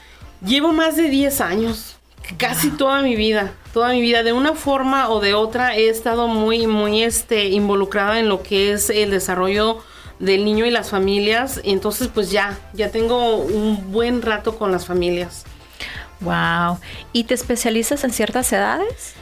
Llevo 0.45 0.73
más 0.73 0.95
de 0.95 1.09
10 1.09 1.41
años, 1.41 1.94
casi 2.37 2.71
toda 2.71 3.01
mi 3.01 3.15
vida, 3.15 3.53
toda 3.73 3.89
mi 3.89 4.01
vida, 4.01 4.23
de 4.23 4.33
una 4.33 4.53
forma 4.53 5.09
o 5.09 5.19
de 5.19 5.33
otra 5.33 5.75
he 5.75 5.89
estado 5.89 6.27
muy, 6.27 6.67
muy 6.67 7.03
este, 7.03 7.45
involucrada 7.45 8.19
en 8.19 8.29
lo 8.29 8.43
que 8.43 8.71
es 8.71 8.89
el 8.89 9.11
desarrollo 9.11 9.79
del 10.19 10.45
niño 10.45 10.65
y 10.65 10.71
las 10.71 10.89
familias. 10.89 11.61
Entonces, 11.63 12.09
pues 12.13 12.31
ya, 12.31 12.57
ya 12.73 12.89
tengo 12.89 13.37
un 13.37 13.91
buen 13.91 14.21
rato 14.21 14.57
con 14.57 14.71
las 14.71 14.85
familias. 14.85 15.45
Wow. 16.21 16.79
¿Y 17.13 17.25
te 17.25 17.33
especializas 17.33 18.03
en 18.03 18.11
ciertas 18.11 18.51
edades? 18.53 19.13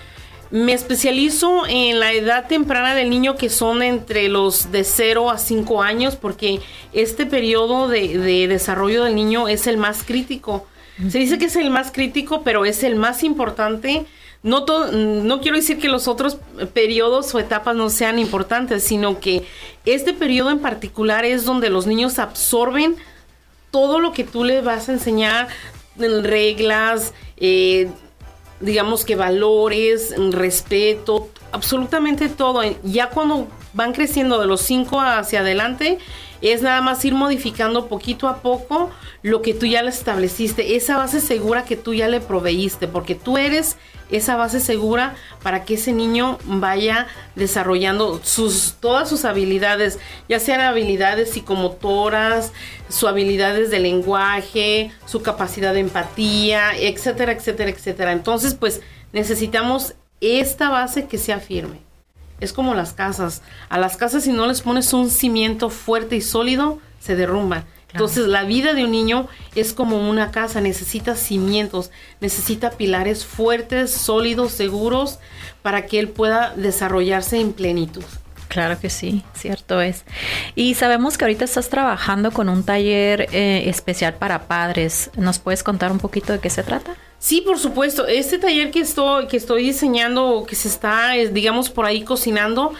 Me 0.51 0.73
especializo 0.73 1.65
en 1.67 1.99
la 1.99 2.13
edad 2.13 2.47
temprana 2.47 2.93
del 2.93 3.09
niño 3.09 3.35
que 3.37 3.49
son 3.49 3.81
entre 3.81 4.29
los 4.29 4.71
de 4.71 4.83
0 4.83 5.31
a 5.31 5.39
5 5.39 5.81
años 5.81 6.15
porque 6.15 6.61
este 6.93 7.25
periodo 7.25 7.87
de, 7.87 8.19
de 8.19 8.47
desarrollo 8.47 9.03
del 9.03 9.15
niño 9.15 9.47
es 9.47 9.65
el 9.65 9.77
más 9.77 10.03
crítico 10.03 10.67
se 11.09 11.19
dice 11.19 11.37
que 11.37 11.45
es 11.45 11.55
el 11.55 11.69
más 11.69 11.91
crítico, 11.91 12.43
pero 12.43 12.65
es 12.65 12.83
el 12.83 12.95
más 12.95 13.23
importante. 13.23 14.05
No, 14.43 14.65
no 14.91 15.41
quiero 15.41 15.57
decir 15.57 15.79
que 15.79 15.87
los 15.87 16.07
otros 16.07 16.37
periodos 16.73 17.33
o 17.33 17.39
etapas 17.39 17.75
no 17.75 17.89
sean 17.89 18.19
importantes, 18.19 18.83
sino 18.83 19.19
que 19.19 19.45
este 19.85 20.13
periodo 20.13 20.51
en 20.51 20.59
particular 20.59 21.23
es 21.23 21.45
donde 21.45 21.69
los 21.69 21.87
niños 21.87 22.19
absorben 22.19 22.97
todo 23.71 23.99
lo 23.99 24.11
que 24.11 24.23
tú 24.23 24.43
les 24.43 24.63
vas 24.63 24.89
a 24.89 24.93
enseñar, 24.93 25.47
reglas, 25.97 27.13
eh, 27.37 27.89
digamos 28.59 29.05
que 29.05 29.15
valores, 29.15 30.13
respeto, 30.31 31.29
absolutamente 31.51 32.29
todo. 32.29 32.61
Ya 32.83 33.09
cuando 33.09 33.47
van 33.73 33.93
creciendo 33.93 34.39
de 34.39 34.47
los 34.47 34.61
5 34.61 35.01
hacia 35.01 35.39
adelante, 35.39 35.99
es 36.51 36.61
nada 36.61 36.81
más 36.81 37.03
ir 37.05 37.13
modificando 37.13 37.87
poquito 37.87 38.27
a 38.27 38.41
poco 38.41 38.91
lo 39.21 39.41
que 39.41 39.53
tú 39.53 39.65
ya 39.65 39.81
le 39.81 39.89
estableciste, 39.89 40.75
esa 40.75 40.97
base 40.97 41.21
segura 41.21 41.63
que 41.63 41.77
tú 41.77 41.93
ya 41.93 42.07
le 42.07 42.19
proveíste, 42.19 42.87
porque 42.87 43.15
tú 43.15 43.37
eres 43.37 43.77
esa 44.11 44.35
base 44.35 44.59
segura 44.59 45.15
para 45.41 45.63
que 45.63 45.75
ese 45.75 45.93
niño 45.93 46.37
vaya 46.43 47.07
desarrollando 47.35 48.19
sus, 48.23 48.75
todas 48.79 49.07
sus 49.09 49.25
habilidades, 49.25 49.99
ya 50.27 50.39
sean 50.39 50.61
habilidades 50.61 51.31
psicomotoras, 51.31 52.51
sus 52.89 53.05
habilidades 53.05 53.71
de 53.71 53.79
lenguaje, 53.79 54.91
su 55.05 55.21
capacidad 55.21 55.73
de 55.73 55.79
empatía, 55.79 56.77
etcétera, 56.77 57.31
etcétera, 57.31 57.71
etcétera. 57.71 58.11
Entonces, 58.11 58.53
pues 58.53 58.81
necesitamos 59.13 59.95
esta 60.19 60.69
base 60.69 61.07
que 61.07 61.17
sea 61.17 61.39
firme. 61.39 61.82
Es 62.43 62.51
como 62.51 62.75
las 62.75 62.91
casas. 62.91 63.41
A 63.69 63.77
las 63.77 63.95
casas 63.95 64.25
si 64.25 64.33
no 64.33 64.47
les 64.47 64.61
pones 64.61 64.91
un 64.91 65.09
cimiento 65.09 65.69
fuerte 65.69 66.17
y 66.17 66.21
sólido, 66.21 66.79
se 66.99 67.15
derrumban. 67.15 67.63
Entonces 67.93 68.27
la 68.27 68.43
vida 68.43 68.73
de 68.73 68.83
un 68.83 68.91
niño 68.91 69.27
es 69.55 69.71
como 69.71 70.09
una 70.09 70.31
casa, 70.31 70.59
necesita 70.59 71.15
cimientos, 71.15 71.91
necesita 72.19 72.71
pilares 72.71 73.23
fuertes, 73.23 73.91
sólidos, 73.91 74.51
seguros, 74.51 75.19
para 75.61 75.85
que 75.85 75.99
él 75.99 76.09
pueda 76.09 76.53
desarrollarse 76.55 77.39
en 77.39 77.53
plenitud. 77.53 78.03
Claro 78.49 78.79
que 78.79 78.89
sí, 78.89 79.23
cierto 79.33 79.79
es. 79.79 80.03
Y 80.55 80.73
sabemos 80.75 81.17
que 81.17 81.25
ahorita 81.25 81.45
estás 81.45 81.69
trabajando 81.69 82.31
con 82.31 82.49
un 82.49 82.63
taller 82.63 83.29
eh, 83.31 83.63
especial 83.67 84.15
para 84.15 84.47
padres. 84.47 85.09
¿Nos 85.15 85.39
puedes 85.39 85.63
contar 85.63 85.91
un 85.91 85.99
poquito 85.99 86.33
de 86.33 86.39
qué 86.39 86.49
se 86.49 86.63
trata? 86.63 86.95
Sí, 87.23 87.39
por 87.39 87.57
supuesto. 87.57 88.05
Este 88.05 88.37
taller 88.37 88.69
que 88.69 88.81
estoy, 88.81 89.27
que 89.27 89.37
estoy 89.37 89.63
diseñando, 89.63 90.45
que 90.45 90.55
se 90.55 90.67
está, 90.67 91.11
digamos, 91.31 91.69
por 91.69 91.85
ahí 91.85 92.03
cocinando, 92.03 92.73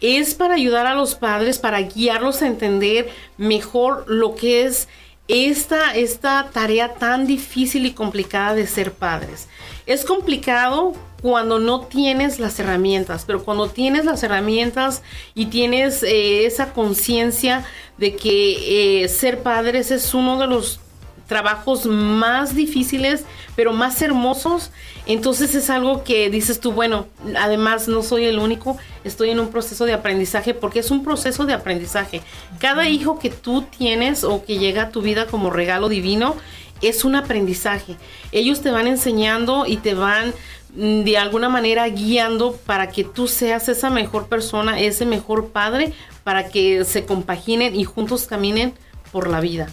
es 0.00 0.36
para 0.36 0.54
ayudar 0.54 0.86
a 0.86 0.94
los 0.94 1.16
padres, 1.16 1.58
para 1.58 1.80
guiarlos 1.80 2.40
a 2.40 2.46
entender 2.46 3.10
mejor 3.38 4.04
lo 4.06 4.36
que 4.36 4.62
es 4.62 4.86
esta, 5.26 5.96
esta 5.96 6.48
tarea 6.52 6.94
tan 6.94 7.26
difícil 7.26 7.86
y 7.86 7.90
complicada 7.90 8.54
de 8.54 8.68
ser 8.68 8.92
padres. 8.92 9.48
Es 9.84 10.04
complicado 10.04 10.92
cuando 11.20 11.58
no 11.58 11.80
tienes 11.80 12.38
las 12.38 12.60
herramientas, 12.60 13.24
pero 13.26 13.42
cuando 13.42 13.68
tienes 13.68 14.04
las 14.04 14.22
herramientas 14.22 15.02
y 15.34 15.46
tienes 15.46 16.04
eh, 16.04 16.46
esa 16.46 16.72
conciencia 16.72 17.66
de 17.96 18.14
que 18.14 19.02
eh, 19.02 19.08
ser 19.08 19.42
padres 19.42 19.90
es 19.90 20.14
uno 20.14 20.38
de 20.38 20.46
los 20.46 20.78
trabajos 21.28 21.86
más 21.86 22.56
difíciles, 22.56 23.24
pero 23.54 23.72
más 23.72 24.02
hermosos. 24.02 24.72
Entonces 25.06 25.54
es 25.54 25.70
algo 25.70 26.02
que 26.02 26.28
dices 26.30 26.58
tú, 26.58 26.72
bueno, 26.72 27.06
además 27.38 27.86
no 27.86 28.02
soy 28.02 28.24
el 28.24 28.38
único, 28.38 28.76
estoy 29.04 29.30
en 29.30 29.38
un 29.38 29.50
proceso 29.50 29.84
de 29.84 29.92
aprendizaje 29.92 30.54
porque 30.54 30.80
es 30.80 30.90
un 30.90 31.04
proceso 31.04 31.46
de 31.46 31.52
aprendizaje. 31.52 32.22
Cada 32.58 32.88
hijo 32.88 33.20
que 33.20 33.30
tú 33.30 33.62
tienes 33.62 34.24
o 34.24 34.44
que 34.44 34.58
llega 34.58 34.84
a 34.84 34.90
tu 34.90 35.02
vida 35.02 35.26
como 35.26 35.50
regalo 35.50 35.88
divino 35.88 36.34
es 36.80 37.04
un 37.04 37.14
aprendizaje. 37.14 37.96
Ellos 38.32 38.62
te 38.62 38.70
van 38.70 38.86
enseñando 38.86 39.66
y 39.66 39.76
te 39.76 39.94
van 39.94 40.32
mm, 40.74 41.02
de 41.02 41.18
alguna 41.18 41.48
manera 41.48 41.88
guiando 41.88 42.52
para 42.66 42.88
que 42.88 43.04
tú 43.04 43.28
seas 43.28 43.68
esa 43.68 43.90
mejor 43.90 44.28
persona, 44.28 44.80
ese 44.80 45.04
mejor 45.04 45.48
padre, 45.48 45.92
para 46.24 46.48
que 46.48 46.84
se 46.84 47.04
compaginen 47.04 47.74
y 47.74 47.84
juntos 47.84 48.26
caminen 48.26 48.72
por 49.12 49.28
la 49.28 49.40
vida. 49.40 49.68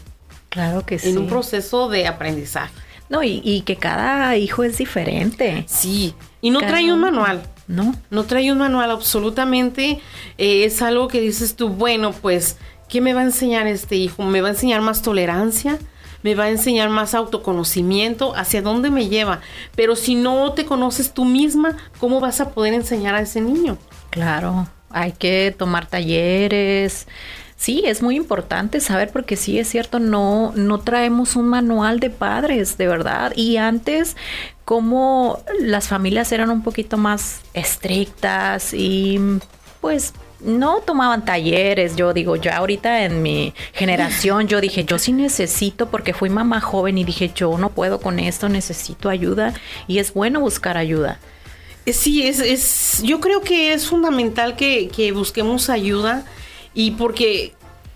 Claro 0.56 0.86
que 0.86 0.98
sí. 1.00 1.10
En 1.10 1.18
un 1.18 1.28
proceso 1.28 1.90
de 1.90 2.08
aprendizaje. 2.08 2.74
No, 3.10 3.22
y, 3.22 3.62
que 3.66 3.76
cada 3.76 4.36
hijo 4.38 4.64
es 4.64 4.78
diferente. 4.78 5.66
Sí, 5.68 6.16
y 6.42 6.50
no 6.50 6.60
trae 6.60 6.92
un 6.92 7.02
manual. 7.02 7.44
No. 7.68 7.94
No 8.10 8.24
trae 8.24 8.52
un 8.54 8.58
manual 8.58 8.90
absolutamente. 8.90 10.00
Eh, 10.38 10.64
es 10.64 10.82
algo 10.82 11.10
que 11.10 11.20
dices 11.20 11.58
tú, 11.58 11.70
bueno, 11.70 12.14
pues, 12.14 12.58
¿qué 12.88 13.02
me 13.02 13.14
va 13.14 13.20
a 13.20 13.26
enseñar 13.26 13.68
este 13.68 13.98
hijo? 13.98 14.24
¿Me 14.24 14.40
va 14.40 14.48
a 14.48 14.52
enseñar 14.52 14.82
más 14.82 15.02
tolerancia? 15.02 15.78
me 16.24 16.34
va 16.34 16.46
a 16.46 16.50
enseñar 16.50 16.90
más 16.90 17.14
autoconocimiento, 17.14 18.36
hacia 18.36 18.64
dónde 18.64 18.90
me 18.90 19.10
lleva. 19.10 19.42
Pero 19.76 19.96
si 19.96 20.16
no 20.16 20.54
te 20.54 20.66
conoces 20.66 21.14
tú 21.14 21.24
misma, 21.24 21.78
¿cómo 22.00 22.20
vas 22.20 22.42
a 22.42 22.50
poder 22.50 22.74
enseñar 22.74 23.14
a 23.14 23.22
ese 23.22 23.42
niño? 23.42 23.78
Claro, 24.10 24.68
hay 24.90 25.12
que 25.12 25.54
tomar 25.56 25.86
talleres. 25.86 27.08
Sí, 27.58 27.84
es 27.86 28.02
muy 28.02 28.16
importante 28.16 28.80
saber 28.82 29.12
porque 29.12 29.38
sí 29.38 29.58
es 29.58 29.70
cierto, 29.70 30.00
no, 30.00 30.52
no 30.56 30.80
traemos 30.82 31.36
un 31.36 31.48
manual 31.48 32.00
de 32.00 32.10
padres, 32.10 32.78
de 32.78 32.88
verdad. 32.88 33.32
Y 33.36 33.58
antes, 33.58 34.18
como 34.66 35.42
las 35.60 35.88
familias 35.88 36.32
eran 36.32 36.50
un 36.50 36.64
poquito 36.64 36.98
más 36.98 37.42
estrictas 37.54 38.74
y 38.74 39.20
pues 39.80 40.14
no 40.42 40.82
tomaban 40.82 41.24
talleres, 41.24 41.96
yo 41.96 42.14
digo, 42.14 42.36
ya 42.36 42.58
ahorita 42.58 43.06
en 43.06 43.22
mi 43.22 43.54
generación 43.74 44.48
yo 44.48 44.60
dije, 44.60 44.84
yo 44.84 45.00
sí 45.00 45.12
necesito 45.14 45.90
porque 45.90 46.14
fui 46.14 46.30
mamá 46.30 46.60
joven 46.60 46.98
y 46.98 47.04
dije, 47.04 47.32
yo 47.34 47.58
no 47.58 47.70
puedo 47.70 48.00
con 48.00 48.20
esto, 48.20 48.50
necesito 48.50 49.10
ayuda 49.10 49.54
y 49.88 50.00
es 50.00 50.14
bueno 50.14 50.42
buscar 50.42 50.78
ayuda. 50.78 51.20
Eh, 51.86 51.94
sí, 51.94 52.28
es, 52.28 52.40
es 52.40 53.02
yo 53.04 53.20
creo 53.22 53.42
que 53.42 53.74
es 53.74 53.88
fundamental 53.88 54.56
que, 54.56 54.90
que 54.90 55.14
busquemos 55.14 55.70
ayuda 55.70 56.26
y 56.76 56.92
porque 56.92 57.54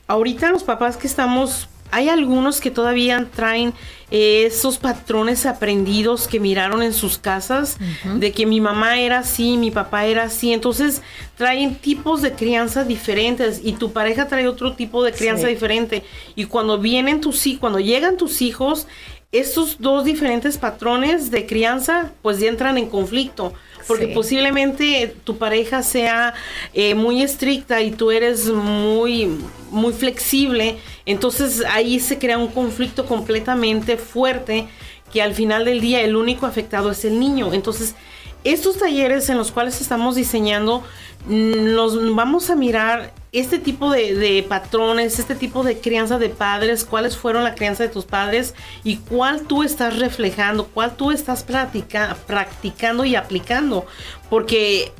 ahorita 0.07 0.49
los 0.49 0.63
papás 0.63 0.97
que 0.97 1.05
estamos 1.05 1.69
hay 1.91 2.09
algunos 2.09 2.61
que 2.61 2.71
todavía 2.71 3.27
traen 3.35 3.73
eh, 4.11 4.45
esos 4.45 4.77
patrones 4.77 5.45
aprendidos 5.45 6.27
que 6.27 6.39
miraron 6.39 6.83
en 6.83 6.93
sus 6.93 7.17
casas, 7.17 7.77
de 8.15 8.31
que 8.31 8.45
mi 8.45 8.61
mamá 8.61 8.99
era 8.99 9.19
así, 9.19 9.57
mi 9.57 9.71
papá 9.71 10.05
era 10.05 10.23
así, 10.23 10.53
entonces 10.53 11.01
traen 11.35 11.75
tipos 11.75 12.21
de 12.21 12.33
crianza 12.33 12.83
diferentes 12.83 13.61
y 13.63 13.73
tu 13.73 13.91
pareja 13.91 14.27
trae 14.27 14.47
otro 14.47 14.73
tipo 14.73 15.03
de 15.03 15.11
crianza 15.11 15.47
diferente. 15.47 16.03
Y 16.35 16.45
cuando 16.45 16.77
vienen 16.77 17.21
tus 17.21 17.45
hijos, 17.47 17.59
cuando 17.59 17.79
llegan 17.79 18.17
tus 18.17 18.41
hijos, 18.41 18.87
estos 19.31 19.77
dos 19.79 20.05
diferentes 20.05 20.57
patrones 20.57 21.29
de 21.29 21.45
crianza 21.45 22.11
pues 22.21 22.39
ya 22.39 22.49
entran 22.49 22.77
en 22.77 22.89
conflicto 22.89 23.53
porque 23.87 24.07
posiblemente 24.07 25.15
tu 25.23 25.37
pareja 25.37 25.81
sea 25.81 26.35
eh, 26.73 26.93
muy 26.93 27.23
estricta 27.23 27.81
y 27.81 27.89
tú 27.89 28.11
eres 28.11 28.47
muy, 28.47 29.39
muy 29.71 29.93
flexible, 29.93 30.77
entonces 31.07 31.63
ahí 31.67 31.99
se 31.99 32.19
crea 32.19 32.37
un 32.37 32.49
conflicto 32.49 33.07
completamente 33.07 33.97
fuerte 33.97 34.67
que 35.11 35.23
al 35.23 35.33
final 35.33 35.65
del 35.65 35.81
día 35.81 36.01
el 36.01 36.15
único 36.15 36.45
afectado 36.45 36.91
es 36.91 37.03
el 37.03 37.19
niño. 37.19 37.51
Entonces, 37.51 37.95
estos 38.43 38.77
talleres 38.77 39.27
en 39.29 39.37
los 39.37 39.51
cuales 39.51 39.81
estamos 39.81 40.15
diseñando, 40.15 40.83
nos 41.27 42.15
vamos 42.15 42.51
a 42.51 42.55
mirar 42.55 43.11
este 43.31 43.59
tipo 43.59 43.91
de, 43.91 44.43
patrones, 44.47 45.19
este 45.19 45.35
tipo 45.35 45.63
de 45.63 45.79
crianza 45.79 46.17
de 46.17 46.29
padres, 46.29 46.83
cuáles 46.83 47.15
fueron 47.15 47.43
la 47.43 47.53
crianza 47.53 47.83
de 47.83 47.89
tus 47.89 48.05
padres 48.05 48.55
y 48.83 48.97
cuál 48.97 49.41
tú 49.41 49.61
estás 49.63 49.99
reflejando, 49.99 50.65
cuál 50.65 50.95
tú 50.95 51.11
estás 51.11 51.43
practicando 51.43 53.05
y 53.05 53.15
aplicando. 53.15 53.85
Porque 54.29 54.91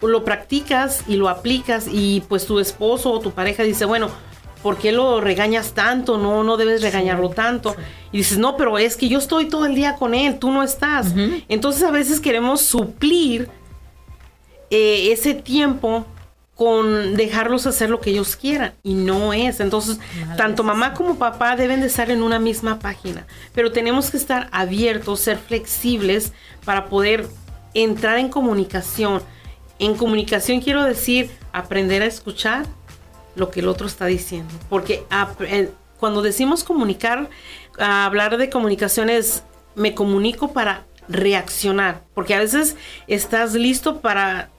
lo 0.00 0.24
practicas 0.24 1.04
y 1.06 1.16
lo 1.16 1.28
aplicas 1.28 1.86
y 1.90 2.22
pues 2.28 2.46
tu 2.46 2.58
esposo 2.58 3.10
o 3.10 3.20
tu 3.20 3.32
pareja 3.32 3.62
dice, 3.62 3.84
bueno, 3.84 4.08
¿por 4.62 4.78
qué 4.78 4.90
lo 4.90 5.20
regañas 5.20 5.72
tanto? 5.72 6.16
No, 6.16 6.42
no 6.42 6.56
debes 6.56 6.80
regañarlo 6.80 7.28
tanto. 7.30 7.76
Y 8.12 8.18
dices, 8.18 8.38
no, 8.38 8.56
pero 8.56 8.78
es 8.78 8.96
que 8.96 9.08
yo 9.08 9.18
estoy 9.18 9.46
todo 9.46 9.66
el 9.66 9.74
día 9.74 9.96
con 9.96 10.14
él, 10.14 10.38
tú 10.38 10.50
no 10.50 10.62
estás. 10.62 11.14
Entonces 11.48 11.82
a 11.82 11.90
veces 11.90 12.18
queremos 12.18 12.62
suplir 12.62 13.50
eh, 14.70 15.12
ese 15.12 15.34
tiempo 15.34 16.06
con 16.54 17.16
dejarlos 17.16 17.66
hacer 17.66 17.90
lo 17.90 18.00
que 18.00 18.10
ellos 18.10 18.36
quieran 18.36 18.74
y 18.82 18.94
no 18.94 19.32
es. 19.32 19.60
Entonces, 19.60 19.98
tanto 20.36 20.62
mamá 20.62 20.94
como 20.94 21.18
papá 21.18 21.56
deben 21.56 21.80
de 21.80 21.88
estar 21.88 22.10
en 22.10 22.22
una 22.22 22.38
misma 22.38 22.78
página, 22.78 23.26
pero 23.54 23.72
tenemos 23.72 24.10
que 24.10 24.16
estar 24.16 24.48
abiertos, 24.52 25.20
ser 25.20 25.38
flexibles 25.38 26.32
para 26.64 26.86
poder 26.86 27.26
entrar 27.74 28.18
en 28.18 28.28
comunicación. 28.28 29.22
En 29.78 29.96
comunicación 29.96 30.60
quiero 30.60 30.84
decir 30.84 31.30
aprender 31.52 32.02
a 32.02 32.06
escuchar 32.06 32.66
lo 33.34 33.50
que 33.50 33.60
el 33.60 33.68
otro 33.68 33.88
está 33.88 34.06
diciendo, 34.06 34.54
porque 34.68 35.04
eh, 35.40 35.70
cuando 35.98 36.22
decimos 36.22 36.62
comunicar, 36.62 37.28
hablar 37.78 38.36
de 38.36 38.48
comunicación 38.48 39.10
es 39.10 39.42
me 39.74 39.92
comunico 39.92 40.52
para 40.52 40.86
reaccionar, 41.08 42.04
porque 42.14 42.34
a 42.34 42.38
veces 42.38 42.76
estás 43.08 43.54
listo 43.54 44.00
para 44.00 44.50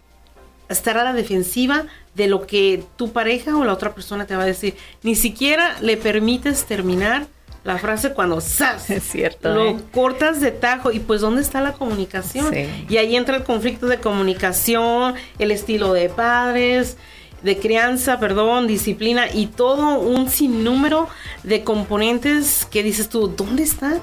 estar 0.69 0.97
a 0.97 1.04
la 1.04 1.13
defensiva 1.13 1.86
de 2.15 2.28
lo 2.28 2.47
que 2.47 2.84
tu 2.95 3.12
pareja 3.12 3.56
o 3.58 3.63
la 3.63 3.73
otra 3.73 3.93
persona 3.93 4.25
te 4.25 4.36
va 4.36 4.43
a 4.43 4.47
decir. 4.47 4.75
Ni 5.04 5.15
siquiera 5.15 5.78
le 5.82 5.97
permites 5.97 6.65
terminar 6.65 7.28
la 7.63 7.78
frase 7.78 8.13
cuando 8.13 8.39
¡zas! 8.41 8.89
Es 8.89 9.04
cierto. 9.04 9.54
Lo 9.54 9.69
¿eh? 9.71 9.78
cortas 9.91 10.39
de 10.39 10.51
tajo 10.51 10.91
y 10.91 10.99
pues 10.99 11.21
¿dónde 11.21 11.41
está 11.41 11.62
la 11.62 11.73
comunicación? 11.73 12.54
Y 12.88 12.97
ahí 12.97 13.15
entra 13.15 13.36
el 13.36 13.43
conflicto 13.43 13.88
de 13.88 13.99
comunicación, 13.99 15.15
el 15.39 15.51
estilo 15.51 15.91
de 15.93 16.10
padres, 16.10 16.97
de 17.41 17.58
crianza, 17.58 18.19
perdón, 18.19 18.67
disciplina 18.67 19.28
y 19.32 19.47
todo 19.47 19.99
un 19.99 20.30
sinnúmero 20.30 21.10
de 21.43 21.63
componentes 21.63 22.65
que 22.65 22.82
dices 22.82 23.10
tú, 23.10 23.28
¿dónde 23.28 23.63
están? 23.63 24.01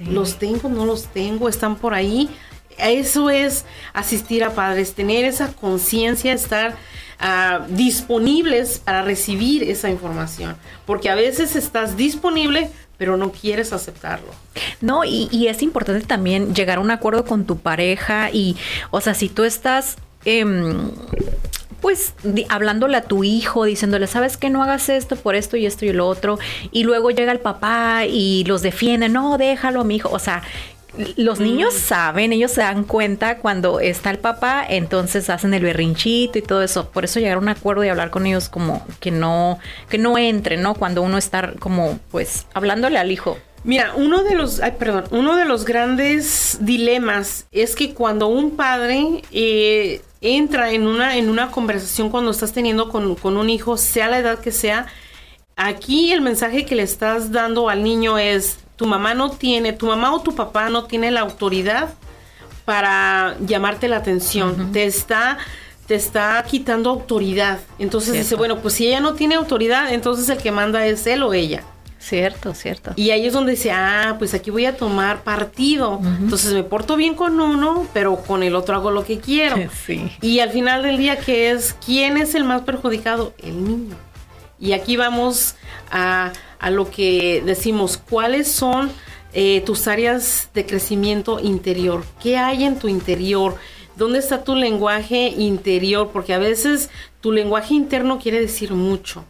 ¿Los 0.00 0.38
tengo? 0.38 0.68
¿No 0.68 0.84
los 0.84 1.06
tengo? 1.08 1.48
¿Están 1.48 1.76
por 1.76 1.94
ahí? 1.94 2.28
Eso 2.82 3.30
es 3.30 3.64
asistir 3.92 4.44
a 4.44 4.50
padres, 4.50 4.94
tener 4.94 5.24
esa 5.24 5.52
conciencia, 5.52 6.32
estar 6.32 6.76
ah, 7.18 7.66
disponibles 7.68 8.78
para 8.78 9.02
recibir 9.02 9.62
esa 9.62 9.90
información, 9.90 10.56
porque 10.86 11.10
a 11.10 11.14
veces 11.14 11.56
estás 11.56 11.96
disponible, 11.96 12.70
pero 12.98 13.16
no 13.16 13.32
quieres 13.32 13.72
aceptarlo. 13.72 14.32
No, 14.80 15.04
y, 15.04 15.46
es 15.48 15.62
importante 15.62 16.06
también 16.06 16.54
llegar 16.54 16.78
a 16.78 16.80
un 16.80 16.90
acuerdo 16.90 17.24
con 17.24 17.46
tu 17.46 17.58
pareja 17.58 18.30
y, 18.30 18.56
o 18.90 19.00
sea, 19.00 19.14
si 19.14 19.28
tú 19.28 19.44
estás... 19.44 19.96
Em, 20.24 20.90
pues 21.80 22.14
hablándole 22.48 22.96
a 22.96 23.02
tu 23.02 23.24
hijo, 23.24 23.64
diciéndole, 23.64 24.06
sabes 24.06 24.36
que 24.36 24.50
no 24.50 24.62
hagas 24.62 24.88
esto 24.88 25.16
por 25.16 25.34
esto 25.34 25.56
y 25.56 25.66
esto 25.66 25.84
y 25.84 25.92
lo 25.92 26.06
otro, 26.06 26.38
y 26.70 26.84
luego 26.84 27.10
llega 27.10 27.32
el 27.32 27.40
papá 27.40 28.04
y 28.06 28.44
los 28.44 28.62
defiende, 28.62 29.08
no, 29.08 29.36
déjalo 29.36 29.80
a 29.80 29.84
mi 29.84 29.96
hijo, 29.96 30.08
o 30.08 30.20
sea, 30.20 30.44
los 31.16 31.40
mm. 31.40 31.42
niños 31.42 31.74
saben, 31.74 32.32
ellos 32.32 32.50
se 32.50 32.60
dan 32.60 32.84
cuenta 32.84 33.38
cuando 33.38 33.80
está 33.80 34.10
el 34.10 34.18
papá, 34.18 34.64
entonces 34.68 35.30
hacen 35.30 35.54
el 35.54 35.62
berrinchito 35.62 36.38
y 36.38 36.42
todo 36.42 36.62
eso. 36.62 36.90
Por 36.90 37.04
eso 37.04 37.20
llegar 37.20 37.36
a 37.36 37.40
un 37.40 37.48
acuerdo 37.48 37.84
y 37.84 37.88
hablar 37.88 38.10
con 38.10 38.26
ellos 38.26 38.48
como 38.48 38.86
que 39.00 39.10
no, 39.10 39.58
que 39.88 39.98
no 39.98 40.18
entre, 40.18 40.56
¿no? 40.56 40.74
Cuando 40.74 41.02
uno 41.02 41.18
está 41.18 41.52
como, 41.58 41.98
pues, 42.10 42.46
hablándole 42.54 42.98
al 42.98 43.10
hijo. 43.10 43.38
Mira, 43.64 43.92
uno 43.94 44.24
de 44.24 44.34
los, 44.34 44.60
ay, 44.60 44.72
perdón, 44.78 45.04
uno 45.12 45.36
de 45.36 45.44
los 45.44 45.64
grandes 45.64 46.58
dilemas 46.60 47.46
es 47.52 47.76
que 47.76 47.94
cuando 47.94 48.26
un 48.26 48.56
padre 48.56 49.22
eh, 49.30 50.02
entra 50.20 50.72
en 50.72 50.86
una, 50.86 51.16
en 51.16 51.28
una 51.28 51.52
conversación 51.52 52.10
cuando 52.10 52.32
estás 52.32 52.52
teniendo 52.52 52.88
con, 52.88 53.14
con 53.14 53.36
un 53.36 53.48
hijo, 53.50 53.76
sea 53.76 54.08
la 54.08 54.18
edad 54.18 54.40
que 54.40 54.50
sea, 54.50 54.86
aquí 55.54 56.12
el 56.12 56.22
mensaje 56.22 56.64
que 56.64 56.74
le 56.74 56.82
estás 56.82 57.30
dando 57.30 57.68
al 57.68 57.84
niño 57.84 58.18
es, 58.18 58.58
tu 58.82 58.88
mamá 58.88 59.14
no 59.14 59.30
tiene, 59.30 59.72
tu 59.72 59.86
mamá 59.86 60.12
o 60.12 60.22
tu 60.22 60.34
papá 60.34 60.68
no 60.68 60.86
tiene 60.86 61.12
la 61.12 61.20
autoridad 61.20 61.94
para 62.64 63.36
llamarte 63.38 63.86
la 63.86 63.98
atención. 63.98 64.72
Te 64.72 64.86
está 64.86 65.38
te 65.86 65.94
está 65.94 66.44
quitando 66.50 66.90
autoridad. 66.90 67.60
Entonces 67.78 68.14
dice, 68.14 68.34
bueno, 68.34 68.58
pues 68.58 68.74
si 68.74 68.88
ella 68.88 68.98
no 68.98 69.14
tiene 69.14 69.36
autoridad, 69.36 69.92
entonces 69.92 70.28
el 70.30 70.38
que 70.38 70.50
manda 70.50 70.84
es 70.84 71.06
él 71.06 71.22
o 71.22 71.32
ella. 71.32 71.62
Cierto, 72.00 72.54
cierto. 72.54 72.92
Y 72.96 73.10
ahí 73.10 73.24
es 73.24 73.32
donde 73.32 73.52
dice, 73.52 73.70
ah, 73.70 74.16
pues 74.18 74.34
aquí 74.34 74.50
voy 74.50 74.66
a 74.66 74.76
tomar 74.76 75.22
partido. 75.22 76.00
Entonces 76.02 76.52
me 76.52 76.64
porto 76.64 76.96
bien 76.96 77.14
con 77.14 77.40
uno, 77.40 77.86
pero 77.92 78.16
con 78.16 78.42
el 78.42 78.56
otro 78.56 78.74
hago 78.74 78.90
lo 78.90 79.04
que 79.04 79.20
quiero. 79.20 79.56
Sí. 79.86 80.10
Y 80.20 80.40
al 80.40 80.50
final 80.50 80.82
del 80.82 80.98
día, 80.98 81.20
¿qué 81.20 81.52
es? 81.52 81.76
¿Quién 81.86 82.16
es 82.16 82.34
el 82.34 82.42
más 82.42 82.62
perjudicado? 82.62 83.32
El 83.38 83.62
niño. 83.62 83.96
Y 84.62 84.74
aquí 84.74 84.96
vamos 84.96 85.56
a, 85.90 86.32
a 86.60 86.70
lo 86.70 86.88
que 86.88 87.42
decimos, 87.44 87.96
¿cuáles 87.98 88.46
son 88.46 88.92
eh, 89.32 89.60
tus 89.66 89.88
áreas 89.88 90.50
de 90.54 90.64
crecimiento 90.64 91.40
interior? 91.40 92.04
¿Qué 92.22 92.38
hay 92.38 92.62
en 92.62 92.78
tu 92.78 92.86
interior? 92.86 93.56
¿Dónde 93.96 94.20
está 94.20 94.44
tu 94.44 94.54
lenguaje 94.54 95.30
interior? 95.36 96.10
Porque 96.12 96.32
a 96.32 96.38
veces 96.38 96.90
tu 97.20 97.32
lenguaje 97.32 97.74
interno 97.74 98.20
quiere 98.20 98.40
decir 98.40 98.72
mucho. 98.72 99.24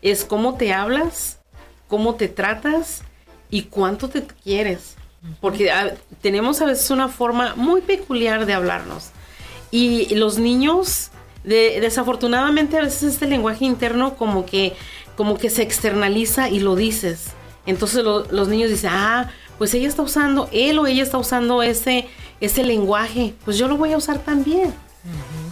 Es 0.00 0.24
cómo 0.24 0.54
te 0.54 0.72
hablas, 0.72 1.40
cómo 1.88 2.14
te 2.14 2.28
tratas 2.28 3.02
y 3.50 3.62
cuánto 3.62 4.08
te 4.08 4.24
quieres. 4.44 4.94
Porque 5.40 5.72
tenemos 6.22 6.62
a 6.62 6.66
veces 6.66 6.88
una 6.92 7.08
forma 7.08 7.56
muy 7.56 7.80
peculiar 7.80 8.46
de 8.46 8.54
hablarnos. 8.54 9.10
Y 9.72 10.14
los 10.14 10.38
niños, 10.38 11.10
desafortunadamente 11.44 12.76
a 12.78 12.82
veces 12.82 13.14
este 13.14 13.26
lenguaje 13.26 13.64
interno 13.64 14.16
como 14.16 14.44
que, 14.44 14.74
como 15.16 15.38
que 15.38 15.50
se 15.50 15.62
externaliza 15.62 16.48
y 16.48 16.60
lo 16.60 16.76
dices. 16.76 17.32
Entonces 17.66 18.04
los 18.04 18.48
niños 18.48 18.70
dicen, 18.70 18.90
ah, 18.92 19.30
pues 19.58 19.74
ella 19.74 19.88
está 19.88 20.02
usando, 20.02 20.48
él 20.52 20.78
o 20.78 20.86
ella 20.86 21.02
está 21.02 21.18
usando 21.18 21.62
ese, 21.62 22.08
ese 22.40 22.64
lenguaje, 22.64 23.34
pues 23.44 23.58
yo 23.58 23.68
lo 23.68 23.76
voy 23.76 23.92
a 23.92 23.96
usar 23.96 24.18
también. 24.18 24.72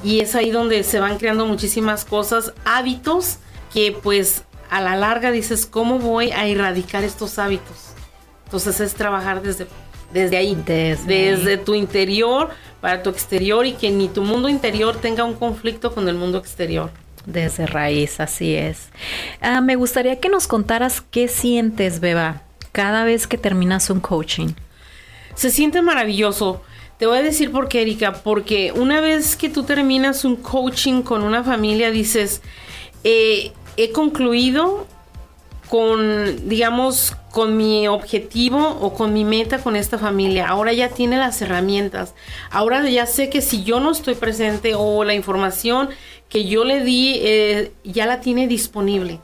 Y 0.04 0.20
es 0.20 0.34
ahí 0.34 0.50
donde 0.50 0.82
se 0.82 1.00
van 1.00 1.18
creando 1.18 1.46
muchísimas 1.46 2.04
cosas, 2.04 2.52
hábitos 2.64 3.38
que 3.72 3.92
pues 3.92 4.44
a 4.70 4.80
la 4.80 4.96
larga 4.96 5.30
dices, 5.30 5.66
¿cómo 5.66 5.98
voy 5.98 6.30
a 6.30 6.46
erradicar 6.46 7.04
estos 7.04 7.38
hábitos? 7.38 7.76
Entonces 8.44 8.80
es 8.80 8.94
trabajar 8.94 9.42
desde, 9.42 9.66
desde 10.12 10.36
ahí, 10.36 10.54
desde, 10.64 11.56
tu 11.56 11.74
interior 11.74 12.50
para 12.80 13.02
tu 13.02 13.10
exterior 13.10 13.66
y 13.66 13.72
que 13.72 13.90
ni 13.90 14.08
tu 14.08 14.22
mundo 14.22 14.48
interior 14.48 14.96
tenga 14.96 15.24
un 15.24 15.34
conflicto 15.34 15.92
con 15.92 16.08
el 16.08 16.14
mundo 16.14 16.38
exterior. 16.38 16.90
Desde 17.24 17.66
raíz, 17.66 18.20
así 18.20 18.54
es. 18.54 18.88
Ah, 19.40 19.60
me 19.60 19.74
gustaría 19.74 20.20
que 20.20 20.28
nos 20.28 20.46
contaras 20.46 21.00
qué 21.00 21.26
sientes, 21.26 22.00
Beba, 22.00 22.42
cada 22.72 23.04
vez 23.04 23.26
que 23.26 23.36
terminas 23.36 23.90
un 23.90 24.00
coaching. 24.00 24.48
Se 25.34 25.50
siente 25.50 25.82
maravilloso. 25.82 26.62
Te 26.98 27.06
voy 27.06 27.18
a 27.18 27.22
decir 27.22 27.50
por 27.50 27.68
qué, 27.68 27.82
Erika, 27.82 28.22
porque 28.22 28.72
una 28.74 29.00
vez 29.00 29.36
que 29.36 29.50
tú 29.50 29.64
terminas 29.64 30.24
un 30.24 30.36
coaching 30.36 31.02
con 31.02 31.22
una 31.22 31.42
familia, 31.44 31.90
dices, 31.90 32.40
eh, 33.04 33.52
he 33.76 33.90
concluido 33.90 34.86
con, 35.68 36.48
digamos, 36.48 37.16
con 37.30 37.56
mi 37.56 37.88
objetivo 37.88 38.78
o 38.80 38.94
con 38.94 39.12
mi 39.12 39.24
meta 39.24 39.58
con 39.58 39.76
esta 39.76 39.98
familia. 39.98 40.48
Ahora 40.48 40.72
ya 40.72 40.88
tiene 40.88 41.18
las 41.18 41.42
herramientas. 41.42 42.14
Ahora 42.50 42.88
ya 42.88 43.06
sé 43.06 43.28
que 43.28 43.40
si 43.40 43.64
yo 43.64 43.80
no 43.80 43.90
estoy 43.90 44.14
presente 44.14 44.74
o 44.76 45.04
la 45.04 45.14
información 45.14 45.88
que 46.28 46.46
yo 46.46 46.64
le 46.64 46.82
di 46.84 47.16
eh, 47.22 47.72
ya 47.84 48.06
la 48.06 48.20
tiene 48.20 48.46
disponible. 48.48 49.20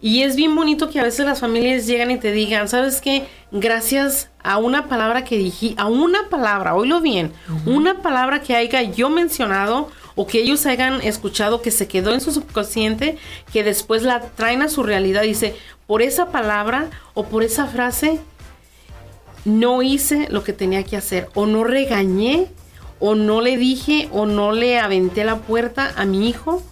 Y 0.00 0.22
es 0.22 0.36
bien 0.36 0.54
bonito 0.54 0.90
que 0.90 1.00
a 1.00 1.04
veces 1.04 1.24
las 1.24 1.40
familias 1.40 1.86
llegan 1.86 2.10
y 2.10 2.18
te 2.18 2.30
digan, 2.30 2.68
¿sabes 2.68 3.00
qué? 3.00 3.26
Gracias 3.50 4.30
a 4.42 4.58
una 4.58 4.88
palabra 4.88 5.24
que 5.24 5.38
dije, 5.38 5.74
a 5.78 5.86
una 5.86 6.28
palabra, 6.28 6.74
oílo 6.74 7.00
bien, 7.00 7.32
una 7.64 8.02
palabra 8.02 8.42
que 8.42 8.54
haya 8.54 8.82
yo 8.82 9.08
mencionado 9.08 9.90
o 10.16 10.26
que 10.26 10.40
ellos 10.40 10.66
hayan 10.66 11.00
escuchado 11.02 11.62
que 11.62 11.70
se 11.70 11.86
quedó 11.86 12.12
en 12.12 12.20
su 12.20 12.32
subconsciente, 12.32 13.18
que 13.52 13.62
después 13.62 14.02
la 14.02 14.20
traen 14.20 14.62
a 14.62 14.68
su 14.68 14.82
realidad. 14.82 15.22
Dice, 15.22 15.54
por 15.86 16.02
esa 16.02 16.32
palabra 16.32 16.90
o 17.14 17.26
por 17.26 17.44
esa 17.44 17.66
frase, 17.66 18.18
no 19.44 19.82
hice 19.82 20.26
lo 20.30 20.42
que 20.42 20.52
tenía 20.52 20.82
que 20.82 20.96
hacer, 20.96 21.28
o 21.34 21.46
no 21.46 21.62
regañé, 21.62 22.48
o 22.98 23.14
no 23.14 23.40
le 23.40 23.56
dije, 23.56 24.08
o 24.10 24.26
no 24.26 24.50
le 24.50 24.80
aventé 24.80 25.22
la 25.22 25.36
puerta 25.36 25.92
a 25.96 26.04
mi 26.04 26.28
hijo 26.28 26.62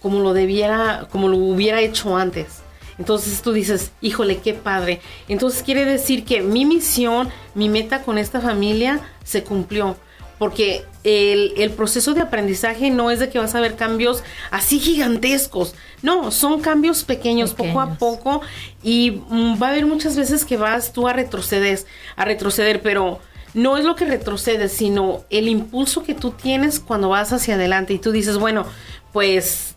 como 0.00 0.20
lo 0.20 0.32
debiera, 0.32 1.08
como 1.10 1.28
lo 1.28 1.36
hubiera 1.36 1.80
hecho 1.80 2.16
antes. 2.16 2.62
Entonces 2.98 3.42
tú 3.42 3.52
dices, 3.52 3.92
híjole, 4.00 4.38
qué 4.38 4.54
padre. 4.54 5.00
Entonces 5.28 5.62
quiere 5.62 5.84
decir 5.84 6.24
que 6.24 6.40
mi 6.40 6.64
misión, 6.64 7.28
mi 7.54 7.68
meta 7.68 8.02
con 8.02 8.18
esta 8.18 8.40
familia 8.40 9.00
se 9.24 9.44
cumplió 9.44 9.96
porque 10.38 10.84
el, 11.04 11.70
proceso 11.76 12.14
de 12.14 12.20
aprendizaje 12.20 12.90
no 12.90 13.10
es 13.10 13.18
de 13.18 13.28
que 13.28 13.38
vas 13.38 13.54
a 13.54 13.60
ver 13.60 13.76
cambios 13.76 14.22
así 14.50 14.78
gigantescos, 14.78 15.74
no, 16.02 16.30
son 16.30 16.60
cambios 16.60 17.04
pequeños, 17.04 17.54
poco 17.54 17.80
a 17.80 17.94
poco, 17.94 18.40
y 18.82 19.22
mm, 19.28 19.60
va 19.60 19.68
a 19.68 19.70
haber 19.70 19.86
muchas 19.86 20.16
veces 20.16 20.44
que 20.44 20.56
vas 20.56 20.92
tú 20.92 21.08
a 21.08 21.12
retroceder, 21.12 21.80
a 22.16 22.24
retroceder, 22.24 22.80
pero 22.82 23.20
no 23.54 23.76
es 23.76 23.84
lo 23.84 23.96
que 23.96 24.04
retrocedes, 24.04 24.72
sino 24.72 25.24
el 25.30 25.48
impulso 25.48 26.02
que 26.02 26.14
tú 26.14 26.30
tienes 26.30 26.80
cuando 26.80 27.08
vas 27.08 27.32
hacia 27.32 27.54
adelante 27.54 27.94
y 27.94 27.98
tú 27.98 28.12
dices, 28.12 28.38
bueno, 28.38 28.66
pues 29.12 29.76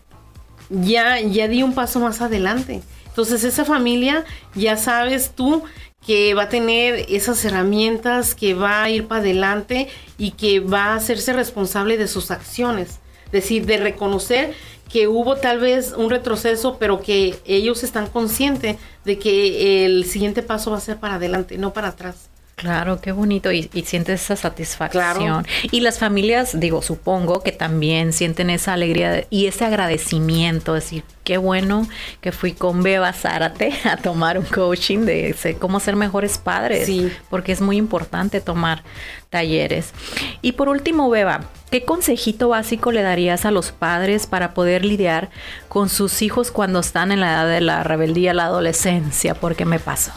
ya, 0.70 1.20
ya 1.20 1.48
di 1.48 1.62
un 1.62 1.74
paso 1.74 2.00
más 2.00 2.20
adelante. 2.20 2.82
Entonces 3.06 3.44
esa 3.44 3.64
familia, 3.64 4.24
ya 4.54 4.76
sabes 4.76 5.32
tú 5.34 5.64
que 6.04 6.34
va 6.34 6.44
a 6.44 6.48
tener 6.48 7.06
esas 7.08 7.44
herramientas, 7.44 8.34
que 8.34 8.54
va 8.54 8.82
a 8.82 8.90
ir 8.90 9.06
para 9.06 9.20
adelante 9.20 9.88
y 10.18 10.32
que 10.32 10.60
va 10.60 10.86
a 10.86 10.96
hacerse 10.96 11.32
responsable 11.32 11.96
de 11.96 12.08
sus 12.08 12.30
acciones. 12.30 13.00
Es 13.26 13.32
decir, 13.32 13.66
de 13.66 13.78
reconocer 13.78 14.54
que 14.90 15.08
hubo 15.08 15.36
tal 15.36 15.58
vez 15.58 15.94
un 15.96 16.10
retroceso, 16.10 16.76
pero 16.78 17.00
que 17.00 17.38
ellos 17.46 17.82
están 17.82 18.08
conscientes 18.08 18.76
de 19.04 19.18
que 19.18 19.86
el 19.86 20.04
siguiente 20.04 20.42
paso 20.42 20.70
va 20.70 20.76
a 20.76 20.80
ser 20.80 20.98
para 20.98 21.14
adelante, 21.14 21.56
no 21.56 21.72
para 21.72 21.88
atrás. 21.88 22.31
Claro, 22.62 23.00
qué 23.00 23.10
bonito 23.10 23.50
y, 23.50 23.64
sientes 23.84 24.22
esa 24.22 24.36
satisfacción. 24.36 25.44
Y 25.72 25.80
las 25.80 25.98
familias, 25.98 26.60
digo, 26.60 26.80
supongo 26.80 27.42
que 27.42 27.50
también 27.50 28.12
sienten 28.12 28.50
esa 28.50 28.74
alegría 28.74 29.26
y 29.30 29.46
ese 29.46 29.64
agradecimiento, 29.64 30.74
decir, 30.74 31.02
qué 31.24 31.38
bueno 31.38 31.88
que 32.20 32.30
fui 32.30 32.52
con 32.52 32.84
Beba 32.84 33.12
Zárate 33.12 33.72
a 33.84 33.96
tomar 33.96 34.38
un 34.38 34.44
coaching 34.44 35.00
de 35.00 35.56
cómo 35.58 35.80
ser 35.80 35.96
mejores 35.96 36.38
padres, 36.38 36.86
sí. 36.86 37.10
porque 37.30 37.50
es 37.50 37.60
muy 37.60 37.78
importante 37.78 38.40
tomar 38.40 38.84
talleres. 39.28 39.92
Y 40.40 40.52
por 40.52 40.68
último, 40.68 41.10
Beba, 41.10 41.46
¿qué 41.72 41.84
consejito 41.84 42.50
básico 42.50 42.92
le 42.92 43.02
darías 43.02 43.44
a 43.44 43.50
los 43.50 43.72
padres 43.72 44.28
para 44.28 44.54
poder 44.54 44.84
lidiar 44.84 45.30
con 45.68 45.88
sus 45.88 46.22
hijos 46.22 46.52
cuando 46.52 46.78
están 46.78 47.10
en 47.10 47.18
la 47.18 47.32
edad 47.32 47.48
de 47.48 47.60
la 47.60 47.82
rebeldía, 47.82 48.34
la 48.34 48.44
adolescencia? 48.44 49.34
Porque 49.34 49.64
me 49.64 49.80
pasó. 49.80 50.12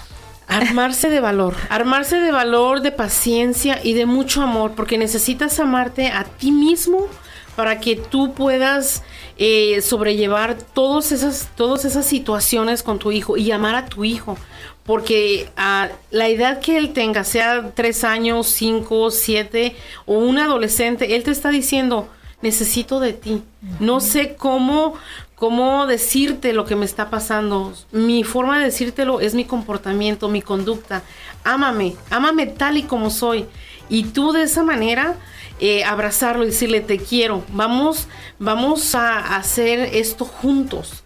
Armarse 0.47 1.09
de 1.09 1.19
valor, 1.19 1.55
armarse 1.69 2.19
de 2.19 2.31
valor, 2.31 2.81
de 2.81 2.91
paciencia 2.91 3.79
y 3.83 3.93
de 3.93 4.05
mucho 4.05 4.41
amor, 4.41 4.73
porque 4.75 4.97
necesitas 4.97 5.59
amarte 5.59 6.07
a 6.07 6.23
ti 6.23 6.51
mismo 6.51 7.07
para 7.55 7.79
que 7.79 7.95
tú 7.95 8.33
puedas 8.33 9.03
eh, 9.37 9.81
sobrellevar 9.81 10.57
todas 10.57 11.11
esas, 11.11 11.49
todas 11.55 11.85
esas 11.85 12.05
situaciones 12.05 12.83
con 12.83 12.99
tu 12.99 13.11
hijo 13.11 13.37
y 13.37 13.51
amar 13.51 13.75
a 13.75 13.85
tu 13.85 14.03
hijo. 14.03 14.37
Porque 14.85 15.49
a 15.57 15.89
la 16.11 16.27
edad 16.27 16.59
que 16.59 16.77
él 16.77 16.93
tenga, 16.93 17.23
sea 17.23 17.71
tres 17.73 18.03
años, 18.03 18.47
cinco, 18.47 19.09
siete 19.09 19.75
o 20.05 20.19
un 20.19 20.37
adolescente, 20.37 21.15
él 21.15 21.23
te 21.23 21.31
está 21.31 21.49
diciendo, 21.49 22.07
necesito 22.41 22.99
de 22.99 23.13
ti. 23.13 23.43
No 23.79 23.99
sé 23.99 24.35
cómo, 24.35 24.95
cómo 25.35 25.87
decirte 25.87 26.53
lo 26.53 26.65
que 26.65 26.75
me 26.75 26.85
está 26.85 27.09
pasando. 27.09 27.73
Mi 27.91 28.23
forma 28.23 28.59
de 28.59 28.65
decírtelo 28.65 29.19
es 29.19 29.35
mi 29.35 29.45
comportamiento, 29.45 30.29
mi 30.29 30.41
conducta. 30.41 31.03
Ámame, 31.43 31.95
ámame 32.09 32.47
tal 32.47 32.77
y 32.77 32.83
como 32.83 33.09
soy. 33.09 33.45
Y 33.89 34.05
tú 34.05 34.31
de 34.31 34.43
esa 34.43 34.63
manera 34.63 35.15
eh, 35.59 35.83
abrazarlo 35.83 36.43
y 36.43 36.47
decirle 36.47 36.81
te 36.81 36.97
quiero. 36.97 37.43
Vamos, 37.53 38.07
vamos 38.39 38.95
a 38.95 39.35
hacer 39.35 39.79
esto 39.93 40.25
juntos. 40.25 41.03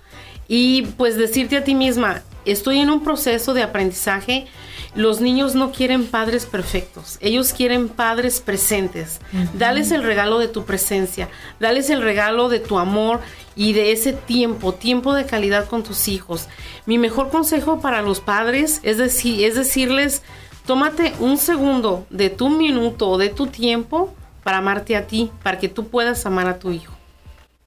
Y 0.47 0.83
pues 0.97 1.15
decirte 1.15 1.57
a 1.57 1.63
ti 1.63 1.75
misma, 1.75 2.23
estoy 2.45 2.79
en 2.79 2.89
un 2.89 3.03
proceso 3.03 3.53
de 3.53 3.61
aprendizaje 3.61 4.47
los 4.95 5.21
niños 5.21 5.55
no 5.55 5.71
quieren 5.71 6.05
padres 6.07 6.45
perfectos, 6.45 7.17
ellos 7.21 7.53
quieren 7.53 7.89
padres 7.89 8.41
presentes. 8.41 9.19
Dales 9.53 9.91
el 9.91 10.03
regalo 10.03 10.39
de 10.39 10.47
tu 10.47 10.65
presencia, 10.65 11.29
dales 11.59 11.89
el 11.89 12.01
regalo 12.01 12.49
de 12.49 12.59
tu 12.59 12.79
amor 12.79 13.19
y 13.55 13.73
de 13.73 13.91
ese 13.91 14.13
tiempo, 14.13 14.73
tiempo 14.73 15.13
de 15.13 15.25
calidad 15.25 15.67
con 15.67 15.83
tus 15.83 16.07
hijos. 16.07 16.47
Mi 16.85 16.97
mejor 16.97 17.29
consejo 17.29 17.81
para 17.81 18.01
los 18.01 18.19
padres 18.19 18.79
es, 18.83 18.97
decir, 18.97 19.45
es 19.45 19.55
decirles, 19.55 20.23
tómate 20.65 21.13
un 21.19 21.37
segundo 21.37 22.05
de 22.09 22.29
tu 22.29 22.49
minuto 22.49 23.09
o 23.09 23.17
de 23.17 23.29
tu 23.29 23.47
tiempo 23.47 24.13
para 24.43 24.57
amarte 24.57 24.95
a 24.95 25.07
ti, 25.07 25.31
para 25.43 25.59
que 25.59 25.69
tú 25.69 25.87
puedas 25.87 26.25
amar 26.25 26.47
a 26.47 26.59
tu 26.59 26.71
hijo. 26.71 26.98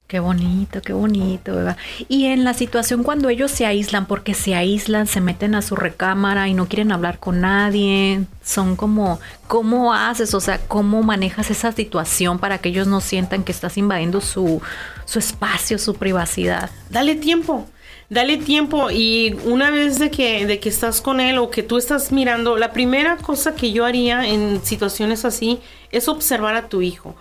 Qué 0.07 0.19
bonito, 0.19 0.81
qué 0.81 0.93
bonito, 0.93 1.59
Eva. 1.59 1.75
Y 2.07 2.25
en 2.25 2.43
la 2.43 2.53
situación 2.53 3.01
cuando 3.03 3.29
ellos 3.29 3.49
se 3.49 3.65
aíslan, 3.65 4.05
porque 4.05 4.35
se 4.35 4.53
aíslan, 4.53 5.07
se 5.07 5.21
meten 5.21 5.55
a 5.55 5.63
su 5.63 5.75
recámara 5.75 6.47
y 6.47 6.53
no 6.53 6.67
quieren 6.67 6.91
hablar 6.91 7.17
con 7.19 7.41
nadie, 7.41 8.25
son 8.43 8.75
como, 8.75 9.19
¿cómo 9.47 9.91
haces? 9.93 10.35
O 10.35 10.39
sea, 10.39 10.59
¿cómo 10.67 11.01
manejas 11.01 11.49
esa 11.49 11.71
situación 11.71 12.37
para 12.37 12.59
que 12.59 12.69
ellos 12.69 12.85
no 12.85 13.01
sientan 13.01 13.43
que 13.43 13.51
estás 13.51 13.75
invadiendo 13.77 14.21
su, 14.21 14.61
su 15.05 15.17
espacio, 15.17 15.79
su 15.79 15.95
privacidad? 15.95 16.69
Dale 16.89 17.15
tiempo. 17.15 17.67
Dale 18.09 18.37
tiempo 18.37 18.91
y 18.91 19.35
una 19.45 19.71
vez 19.71 19.97
de 19.97 20.11
que, 20.11 20.45
de 20.45 20.59
que 20.59 20.69
estás 20.69 21.01
con 21.01 21.19
él 21.19 21.39
o 21.39 21.49
que 21.49 21.63
tú 21.63 21.77
estás 21.77 22.11
mirando, 22.11 22.57
la 22.57 22.71
primera 22.71 23.17
cosa 23.17 23.55
que 23.55 23.71
yo 23.71 23.85
haría 23.85 24.27
en 24.27 24.63
situaciones 24.63 25.25
así 25.25 25.59
es 25.91 26.07
observar 26.07 26.55
a 26.55 26.67
tu 26.69 26.83
hijo 26.83 27.15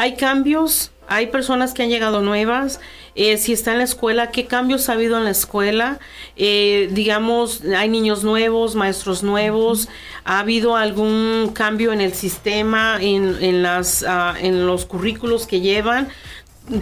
hay 0.00 0.16
cambios, 0.16 0.92
hay 1.08 1.26
personas 1.26 1.74
que 1.74 1.82
han 1.82 1.90
llegado 1.90 2.22
nuevas, 2.22 2.80
eh, 3.16 3.36
si 3.36 3.52
está 3.52 3.72
en 3.72 3.78
la 3.78 3.84
escuela, 3.84 4.30
qué 4.30 4.46
cambios 4.46 4.88
ha 4.88 4.94
habido 4.94 5.18
en 5.18 5.24
la 5.24 5.30
escuela, 5.30 5.98
eh, 6.36 6.88
digamos, 6.92 7.60
hay 7.76 7.90
niños 7.90 8.24
nuevos, 8.24 8.76
maestros 8.76 9.22
nuevos, 9.22 9.90
ha 10.24 10.38
habido 10.38 10.74
algún 10.76 11.50
cambio 11.52 11.92
en 11.92 12.00
el 12.00 12.14
sistema, 12.14 12.96
en, 12.98 13.36
en 13.42 13.62
las, 13.62 14.02
ah, 14.08 14.34
en 14.40 14.66
los 14.66 14.86
currículos 14.86 15.46
que 15.46 15.60
llevan 15.60 16.08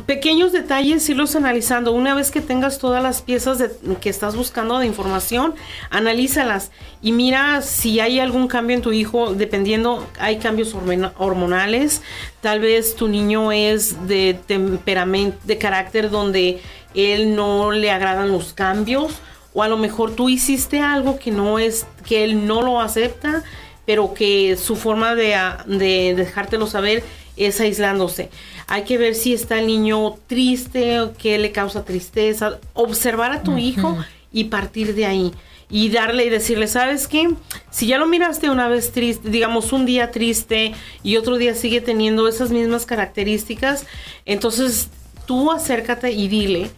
pequeños 0.06 0.52
detalles, 0.52 1.08
irlos 1.08 1.34
analizando. 1.34 1.92
Una 1.92 2.14
vez 2.14 2.30
que 2.30 2.40
tengas 2.40 2.78
todas 2.78 3.02
las 3.02 3.22
piezas 3.22 3.58
de, 3.58 3.70
que 4.00 4.10
estás 4.10 4.36
buscando 4.36 4.78
de 4.78 4.86
información, 4.86 5.54
analízalas 5.90 6.70
y 7.02 7.12
mira 7.12 7.62
si 7.62 8.00
hay 8.00 8.20
algún 8.20 8.48
cambio 8.48 8.76
en 8.76 8.82
tu 8.82 8.92
hijo, 8.92 9.34
dependiendo, 9.34 10.06
hay 10.18 10.38
cambios 10.38 10.74
hormonales. 10.74 12.02
Tal 12.40 12.60
vez 12.60 12.94
tu 12.94 13.08
niño 13.08 13.52
es 13.52 14.06
de 14.06 14.38
temperamento, 14.46 15.38
de 15.44 15.58
carácter 15.58 16.10
donde 16.10 16.60
él 16.94 17.34
no 17.34 17.72
le 17.72 17.90
agradan 17.90 18.30
los 18.30 18.52
cambios, 18.52 19.14
o 19.54 19.62
a 19.62 19.68
lo 19.68 19.78
mejor 19.78 20.14
tú 20.14 20.28
hiciste 20.28 20.80
algo 20.80 21.18
que 21.18 21.30
no 21.30 21.58
es, 21.58 21.86
que 22.06 22.24
él 22.24 22.46
no 22.46 22.62
lo 22.62 22.80
acepta, 22.80 23.42
pero 23.86 24.12
que 24.12 24.56
su 24.56 24.76
forma 24.76 25.14
de, 25.14 25.34
de 25.66 26.14
dejártelo 26.14 26.66
saber 26.66 27.02
es 27.36 27.60
aislándose. 27.60 28.30
Hay 28.68 28.84
que 28.84 28.98
ver 28.98 29.14
si 29.14 29.32
está 29.32 29.58
el 29.58 29.66
niño 29.66 30.16
triste, 30.26 31.00
o 31.00 31.14
qué 31.14 31.38
le 31.38 31.52
causa 31.52 31.84
tristeza. 31.84 32.58
Observar 32.74 33.32
a 33.32 33.42
tu 33.42 33.56
hijo 33.56 33.96
y 34.30 34.44
partir 34.44 34.94
de 34.94 35.06
ahí. 35.06 35.32
Y 35.70 35.88
darle 35.88 36.26
y 36.26 36.28
decirle, 36.30 36.66
¿sabes 36.66 37.08
qué? 37.08 37.28
Si 37.70 37.86
ya 37.86 37.98
lo 37.98 38.06
miraste 38.06 38.50
una 38.50 38.68
vez 38.68 38.92
triste, 38.92 39.28
digamos 39.30 39.72
un 39.72 39.84
día 39.84 40.10
triste 40.10 40.74
y 41.02 41.16
otro 41.16 41.36
día 41.36 41.54
sigue 41.54 41.80
teniendo 41.80 42.28
esas 42.28 42.50
mismas 42.50 42.86
características, 42.86 43.86
entonces 44.24 44.88
tú 45.26 45.50
acércate 45.50 46.12
y 46.12 46.28
dile, 46.28 46.70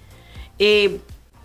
eh, 0.59 1.01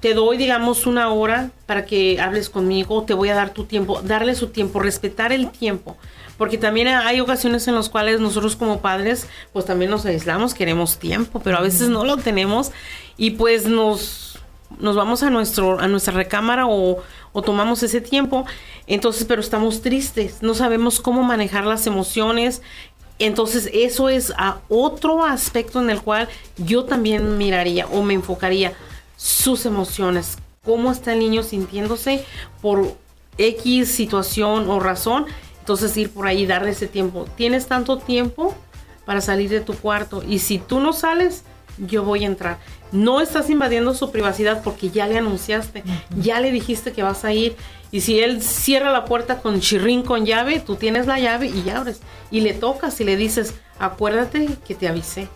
te 0.05 0.13
doy, 0.13 0.37
digamos, 0.37 0.85
una 0.85 1.09
hora 1.09 1.49
para 1.65 1.87
que 1.87 2.21
hables 2.21 2.51
conmigo, 2.51 3.01
te 3.01 3.15
voy 3.15 3.29
a 3.29 3.33
dar 3.33 3.55
tu 3.55 3.63
tiempo, 3.63 4.03
darle 4.03 4.35
su 4.35 4.49
tiempo, 4.49 4.79
respetar 4.79 5.31
el 5.31 5.49
tiempo. 5.49 5.97
Porque 6.37 6.59
también 6.59 6.89
hay 6.89 7.21
ocasiones 7.21 7.67
en 7.67 7.73
las 7.73 7.89
cuales 7.89 8.19
nosotros 8.19 8.55
como 8.55 8.81
padres 8.81 9.27
pues 9.51 9.65
también 9.65 9.89
nos 9.89 10.05
aislamos, 10.05 10.53
queremos 10.53 10.99
tiempo, 10.99 11.41
pero 11.43 11.57
a 11.57 11.61
veces 11.61 11.89
no 11.89 12.05
lo 12.05 12.17
tenemos 12.17 12.71
y 13.17 13.31
pues 13.31 13.65
nos, 13.65 14.37
nos 14.77 14.95
vamos 14.95 15.23
a, 15.23 15.31
nuestro, 15.31 15.79
a 15.79 15.87
nuestra 15.87 16.13
recámara 16.13 16.67
o, 16.67 17.01
o 17.33 17.41
tomamos 17.41 17.81
ese 17.81 17.99
tiempo, 17.99 18.45
entonces 18.85 19.25
pero 19.25 19.41
estamos 19.41 19.81
tristes, 19.81 20.43
no 20.43 20.53
sabemos 20.53 20.99
cómo 20.99 21.23
manejar 21.23 21.65
las 21.65 21.87
emociones, 21.87 22.61
entonces 23.17 23.71
eso 23.73 24.09
es 24.09 24.31
a 24.37 24.59
otro 24.69 25.25
aspecto 25.25 25.81
en 25.81 25.89
el 25.89 26.03
cual 26.03 26.29
yo 26.57 26.83
también 26.83 27.39
miraría 27.39 27.87
o 27.87 28.03
me 28.03 28.13
enfocaría 28.13 28.75
sus 29.15 29.65
emociones, 29.65 30.37
cómo 30.63 30.91
está 30.91 31.13
el 31.13 31.19
niño 31.19 31.43
sintiéndose 31.43 32.25
por 32.61 32.95
X 33.37 33.91
situación 33.91 34.69
o 34.69 34.79
razón 34.79 35.25
entonces 35.65 35.97
ir 35.97 36.11
por 36.11 36.27
ahí, 36.27 36.45
darle 36.45 36.69
ese 36.69 36.85
tiempo. 36.85 37.25
Tienes 37.35 37.65
tanto 37.65 37.97
tiempo 37.97 38.53
para 39.03 39.19
salir 39.19 39.49
de 39.49 39.61
tu 39.61 39.73
cuarto 39.73 40.21
y 40.23 40.37
si 40.37 40.59
tú 40.59 40.79
no 40.79 40.93
sales, 40.93 41.43
yo 41.79 42.03
voy 42.03 42.23
a 42.23 42.27
entrar. 42.27 42.59
No 42.91 43.19
estás 43.19 43.49
invadiendo 43.49 43.95
su 43.95 44.11
privacidad 44.11 44.61
porque 44.63 44.91
ya 44.91 45.07
le 45.07 45.17
anunciaste, 45.17 45.83
ya 46.15 46.39
le 46.39 46.51
dijiste 46.51 46.93
que 46.93 47.01
vas 47.01 47.25
a 47.25 47.33
ir. 47.33 47.55
Y 47.91 48.01
si 48.01 48.19
él 48.19 48.43
cierra 48.43 48.91
la 48.91 49.05
puerta 49.05 49.39
con 49.41 49.59
chirrín 49.59 50.03
con 50.03 50.27
llave, 50.27 50.59
tú 50.59 50.75
tienes 50.75 51.07
la 51.07 51.17
llave 51.17 51.47
y 51.47 51.63
ya 51.63 51.79
abres. 51.79 51.99
Y 52.29 52.41
le 52.41 52.53
tocas 52.53 53.01
y 53.01 53.03
le 53.03 53.17
dices, 53.17 53.55
acuérdate 53.79 54.47
que 54.67 54.75
te 54.75 54.87
avisé. 54.87 55.29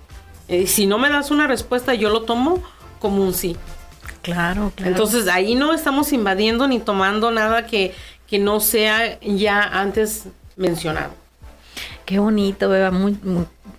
Eh, 0.48 0.68
si 0.68 0.86
no 0.86 1.00
me 1.00 1.10
das 1.10 1.32
una 1.32 1.48
respuesta, 1.48 1.96
yo 1.96 2.12
lo 2.12 2.22
tomo 2.22 2.62
como 3.00 3.24
un 3.24 3.34
sí. 3.34 3.56
Claro, 4.22 4.72
claro. 4.76 4.92
Entonces 4.92 5.28
ahí 5.28 5.56
no 5.56 5.74
estamos 5.74 6.12
invadiendo 6.14 6.68
ni 6.68 6.80
tomando 6.80 7.32
nada 7.32 7.66
que, 7.66 7.94
que 8.28 8.40
no 8.40 8.60
sea 8.60 9.20
ya 9.22 9.62
antes 9.62 10.26
mencionado. 10.56 11.14
Qué 12.06 12.20
bonito, 12.20 12.70
Beba. 12.70 12.92
Muy, 12.92 13.18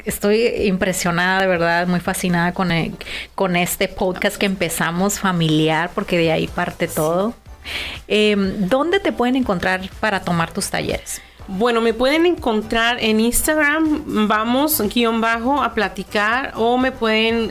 estoy 0.05 0.47
impresionada, 0.67 1.41
de 1.41 1.47
verdad, 1.47 1.87
muy 1.87 2.01
fascinada 2.01 2.53
con, 2.53 2.71
con 3.35 3.57
este 3.57 3.89
podcast 3.89 4.37
que 4.37 4.47
empezamos 4.47 5.19
familiar, 5.19 5.91
porque 5.95 6.17
de 6.17 6.33
ahí 6.33 6.47
parte 6.47 6.89
todo. 6.89 7.35
Em, 8.09 8.69
¿Dónde 8.69 9.01
te 9.01 9.13
pueden 9.13 9.37
encontrar 9.37 9.89
para 10.01 10.21
tomar 10.21 10.53
tus 10.53 10.71
talleres? 10.71 11.21
Bueno, 11.49 11.81
me 11.81 11.93
pueden 11.93 12.27
encontrar 12.27 12.99
en 13.01 13.19
Instagram, 13.19 14.29
vamos, 14.29 14.81
guion 14.95 15.21
bajo, 15.21 15.63
a 15.63 15.75
platicar, 15.75 16.53
o 16.55 16.79
me 16.79 16.93
pueden 16.93 17.51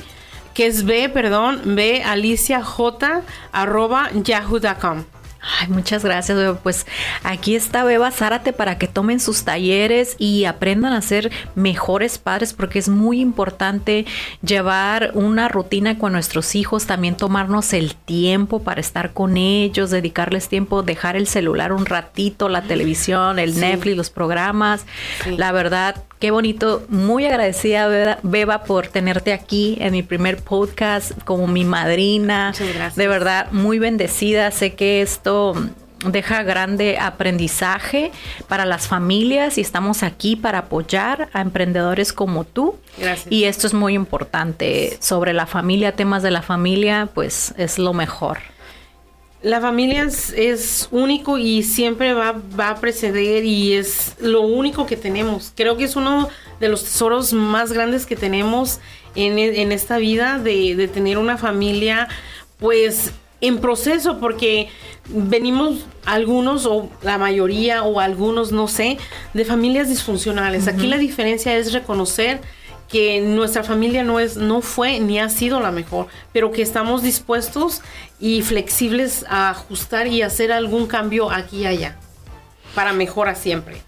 que 0.54 0.66
es 0.66 0.84
b, 0.84 1.08
perdón, 1.08 1.74
b 1.74 2.02
alicia 2.04 2.62
j 2.62 3.22
arroba 3.52 4.10
yahoo.com. 4.12 5.13
Ay, 5.60 5.68
muchas 5.68 6.02
gracias, 6.02 6.38
Beba. 6.38 6.54
Pues 6.54 6.86
aquí 7.22 7.54
está 7.54 7.84
Beba 7.84 8.10
Zárate 8.10 8.54
para 8.54 8.78
que 8.78 8.88
tomen 8.88 9.20
sus 9.20 9.44
talleres 9.44 10.16
y 10.18 10.46
aprendan 10.46 10.94
a 10.94 11.02
ser 11.02 11.30
mejores 11.54 12.18
padres 12.18 12.54
porque 12.54 12.78
es 12.78 12.88
muy 12.88 13.20
importante 13.20 14.06
llevar 14.42 15.10
una 15.14 15.48
rutina 15.48 15.98
con 15.98 16.12
nuestros 16.12 16.54
hijos, 16.54 16.86
también 16.86 17.16
tomarnos 17.16 17.74
el 17.74 17.94
tiempo 17.94 18.62
para 18.62 18.80
estar 18.80 19.12
con 19.12 19.36
ellos, 19.36 19.90
dedicarles 19.90 20.48
tiempo, 20.48 20.82
dejar 20.82 21.16
el 21.16 21.26
celular 21.26 21.72
un 21.72 21.84
ratito, 21.84 22.48
la 22.48 22.62
televisión, 22.62 23.38
el 23.38 23.60
Netflix, 23.60 23.96
los 23.96 24.10
programas. 24.10 24.86
La 25.36 25.52
verdad, 25.52 26.04
qué 26.20 26.30
bonito. 26.30 26.84
Muy 26.88 27.26
agradecida, 27.26 28.18
Beba, 28.22 28.64
por 28.64 28.86
tenerte 28.86 29.34
aquí 29.34 29.76
en 29.80 29.92
mi 29.92 30.02
primer 30.02 30.38
podcast 30.38 31.12
como 31.24 31.46
mi 31.46 31.64
madrina. 31.64 32.48
Muchas 32.48 32.68
gracias. 32.74 32.96
De 32.96 33.08
verdad, 33.08 33.48
muy 33.52 33.78
bendecida. 33.78 34.50
Sé 34.50 34.74
que 34.74 35.02
esto 35.02 35.33
deja 36.04 36.42
grande 36.42 36.98
aprendizaje 36.98 38.12
para 38.48 38.64
las 38.64 38.88
familias 38.88 39.58
y 39.58 39.60
estamos 39.60 40.02
aquí 40.02 40.36
para 40.36 40.58
apoyar 40.58 41.28
a 41.32 41.40
emprendedores 41.40 42.12
como 42.12 42.44
tú. 42.44 42.76
Gracias. 42.98 43.32
Y 43.32 43.44
esto 43.44 43.66
es 43.66 43.74
muy 43.74 43.94
importante. 43.94 44.96
Sobre 45.00 45.32
la 45.32 45.46
familia, 45.46 45.92
temas 45.92 46.22
de 46.22 46.30
la 46.30 46.42
familia, 46.42 47.08
pues 47.14 47.54
es 47.56 47.78
lo 47.78 47.92
mejor. 47.92 48.38
La 49.42 49.60
familia 49.60 50.04
es, 50.04 50.88
único 50.90 51.36
y 51.36 51.62
siempre 51.62 52.14
va, 52.14 52.40
a 52.58 52.74
preceder 52.76 53.44
y 53.44 53.74
es 53.74 54.14
lo 54.18 54.40
único 54.40 54.86
que 54.86 54.96
tenemos. 54.96 55.52
Creo 55.54 55.76
que 55.76 55.84
es 55.84 55.96
uno 55.96 56.30
de 56.60 56.68
los 56.68 56.84
tesoros 56.84 57.34
más 57.34 57.70
grandes 57.72 58.06
que 58.06 58.16
tenemos 58.16 58.80
en, 59.14 59.38
en 59.38 59.70
esta 59.70 59.98
vida 59.98 60.38
de, 60.38 60.76
de 60.76 60.88
tener 60.88 61.18
una 61.18 61.36
familia 61.36 62.08
pues 62.58 63.12
en 63.42 63.58
proceso 63.58 64.18
porque 64.18 64.70
venimos 65.08 65.86
algunos 66.04 66.66
o 66.66 66.88
la 67.02 67.18
mayoría 67.18 67.82
o 67.82 68.00
algunos 68.00 68.52
no 68.52 68.68
sé 68.68 68.98
de 69.34 69.44
familias 69.44 69.88
disfuncionales. 69.88 70.68
Aquí 70.68 70.86
la 70.86 70.98
diferencia 70.98 71.56
es 71.56 71.72
reconocer 71.72 72.40
que 72.88 73.20
nuestra 73.20 73.64
familia 73.64 74.04
no 74.04 74.20
es 74.20 74.36
no 74.36 74.60
fue 74.60 75.00
ni 75.00 75.18
ha 75.18 75.28
sido 75.28 75.60
la 75.60 75.70
mejor, 75.70 76.06
pero 76.32 76.52
que 76.52 76.62
estamos 76.62 77.02
dispuestos 77.02 77.82
y 78.20 78.42
flexibles 78.42 79.24
a 79.28 79.50
ajustar 79.50 80.06
y 80.06 80.22
hacer 80.22 80.52
algún 80.52 80.86
cambio 80.86 81.30
aquí 81.30 81.62
y 81.62 81.66
allá 81.66 81.98
para 82.74 82.92
mejora 82.92 83.34
siempre. 83.34 83.82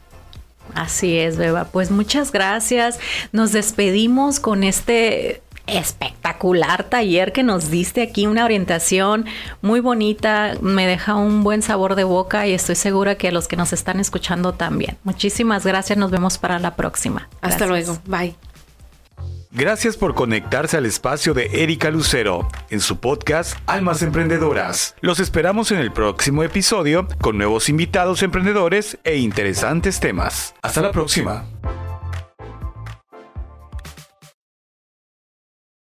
Así 0.74 1.18
es, 1.18 1.36
Beba. 1.36 1.64
Pues 1.64 1.90
muchas 1.90 2.32
gracias. 2.32 2.98
Nos 3.32 3.52
despedimos 3.52 4.40
con 4.40 4.64
este 4.64 5.42
espectacular 5.66 6.84
taller 6.84 7.32
que 7.32 7.42
nos 7.42 7.70
diste 7.70 8.02
aquí, 8.02 8.26
una 8.26 8.44
orientación 8.44 9.26
muy 9.62 9.80
bonita, 9.80 10.54
me 10.60 10.86
deja 10.86 11.14
un 11.14 11.42
buen 11.42 11.62
sabor 11.62 11.94
de 11.94 12.04
boca 12.04 12.46
y 12.46 12.52
estoy 12.52 12.76
segura 12.76 13.16
que 13.16 13.28
a 13.28 13.32
los 13.32 13.48
que 13.48 13.56
nos 13.56 13.72
están 13.72 14.00
escuchando 14.00 14.52
también. 14.52 14.96
Muchísimas 15.04 15.64
gracias, 15.64 15.98
nos 15.98 16.10
vemos 16.10 16.38
para 16.38 16.58
la 16.58 16.76
próxima. 16.76 17.28
Hasta 17.40 17.66
luego, 17.66 17.98
bye. 18.06 18.36
Gracias 19.56 19.96
por 19.96 20.14
conectarse 20.14 20.76
al 20.76 20.84
espacio 20.84 21.32
de 21.32 21.62
Erika 21.62 21.90
Lucero 21.90 22.46
en 22.68 22.80
su 22.80 23.00
podcast 23.00 23.56
Almas 23.66 24.02
Emprendedoras. 24.02 24.94
Los 25.00 25.18
esperamos 25.18 25.70
en 25.70 25.78
el 25.78 25.92
próximo 25.92 26.42
episodio 26.42 27.08
con 27.22 27.38
nuevos 27.38 27.70
invitados 27.70 28.22
emprendedores 28.22 28.98
e 29.02 29.16
interesantes 29.16 29.98
temas. 29.98 30.54
Hasta 30.60 30.82
la 30.82 30.92
próxima. 30.92 31.46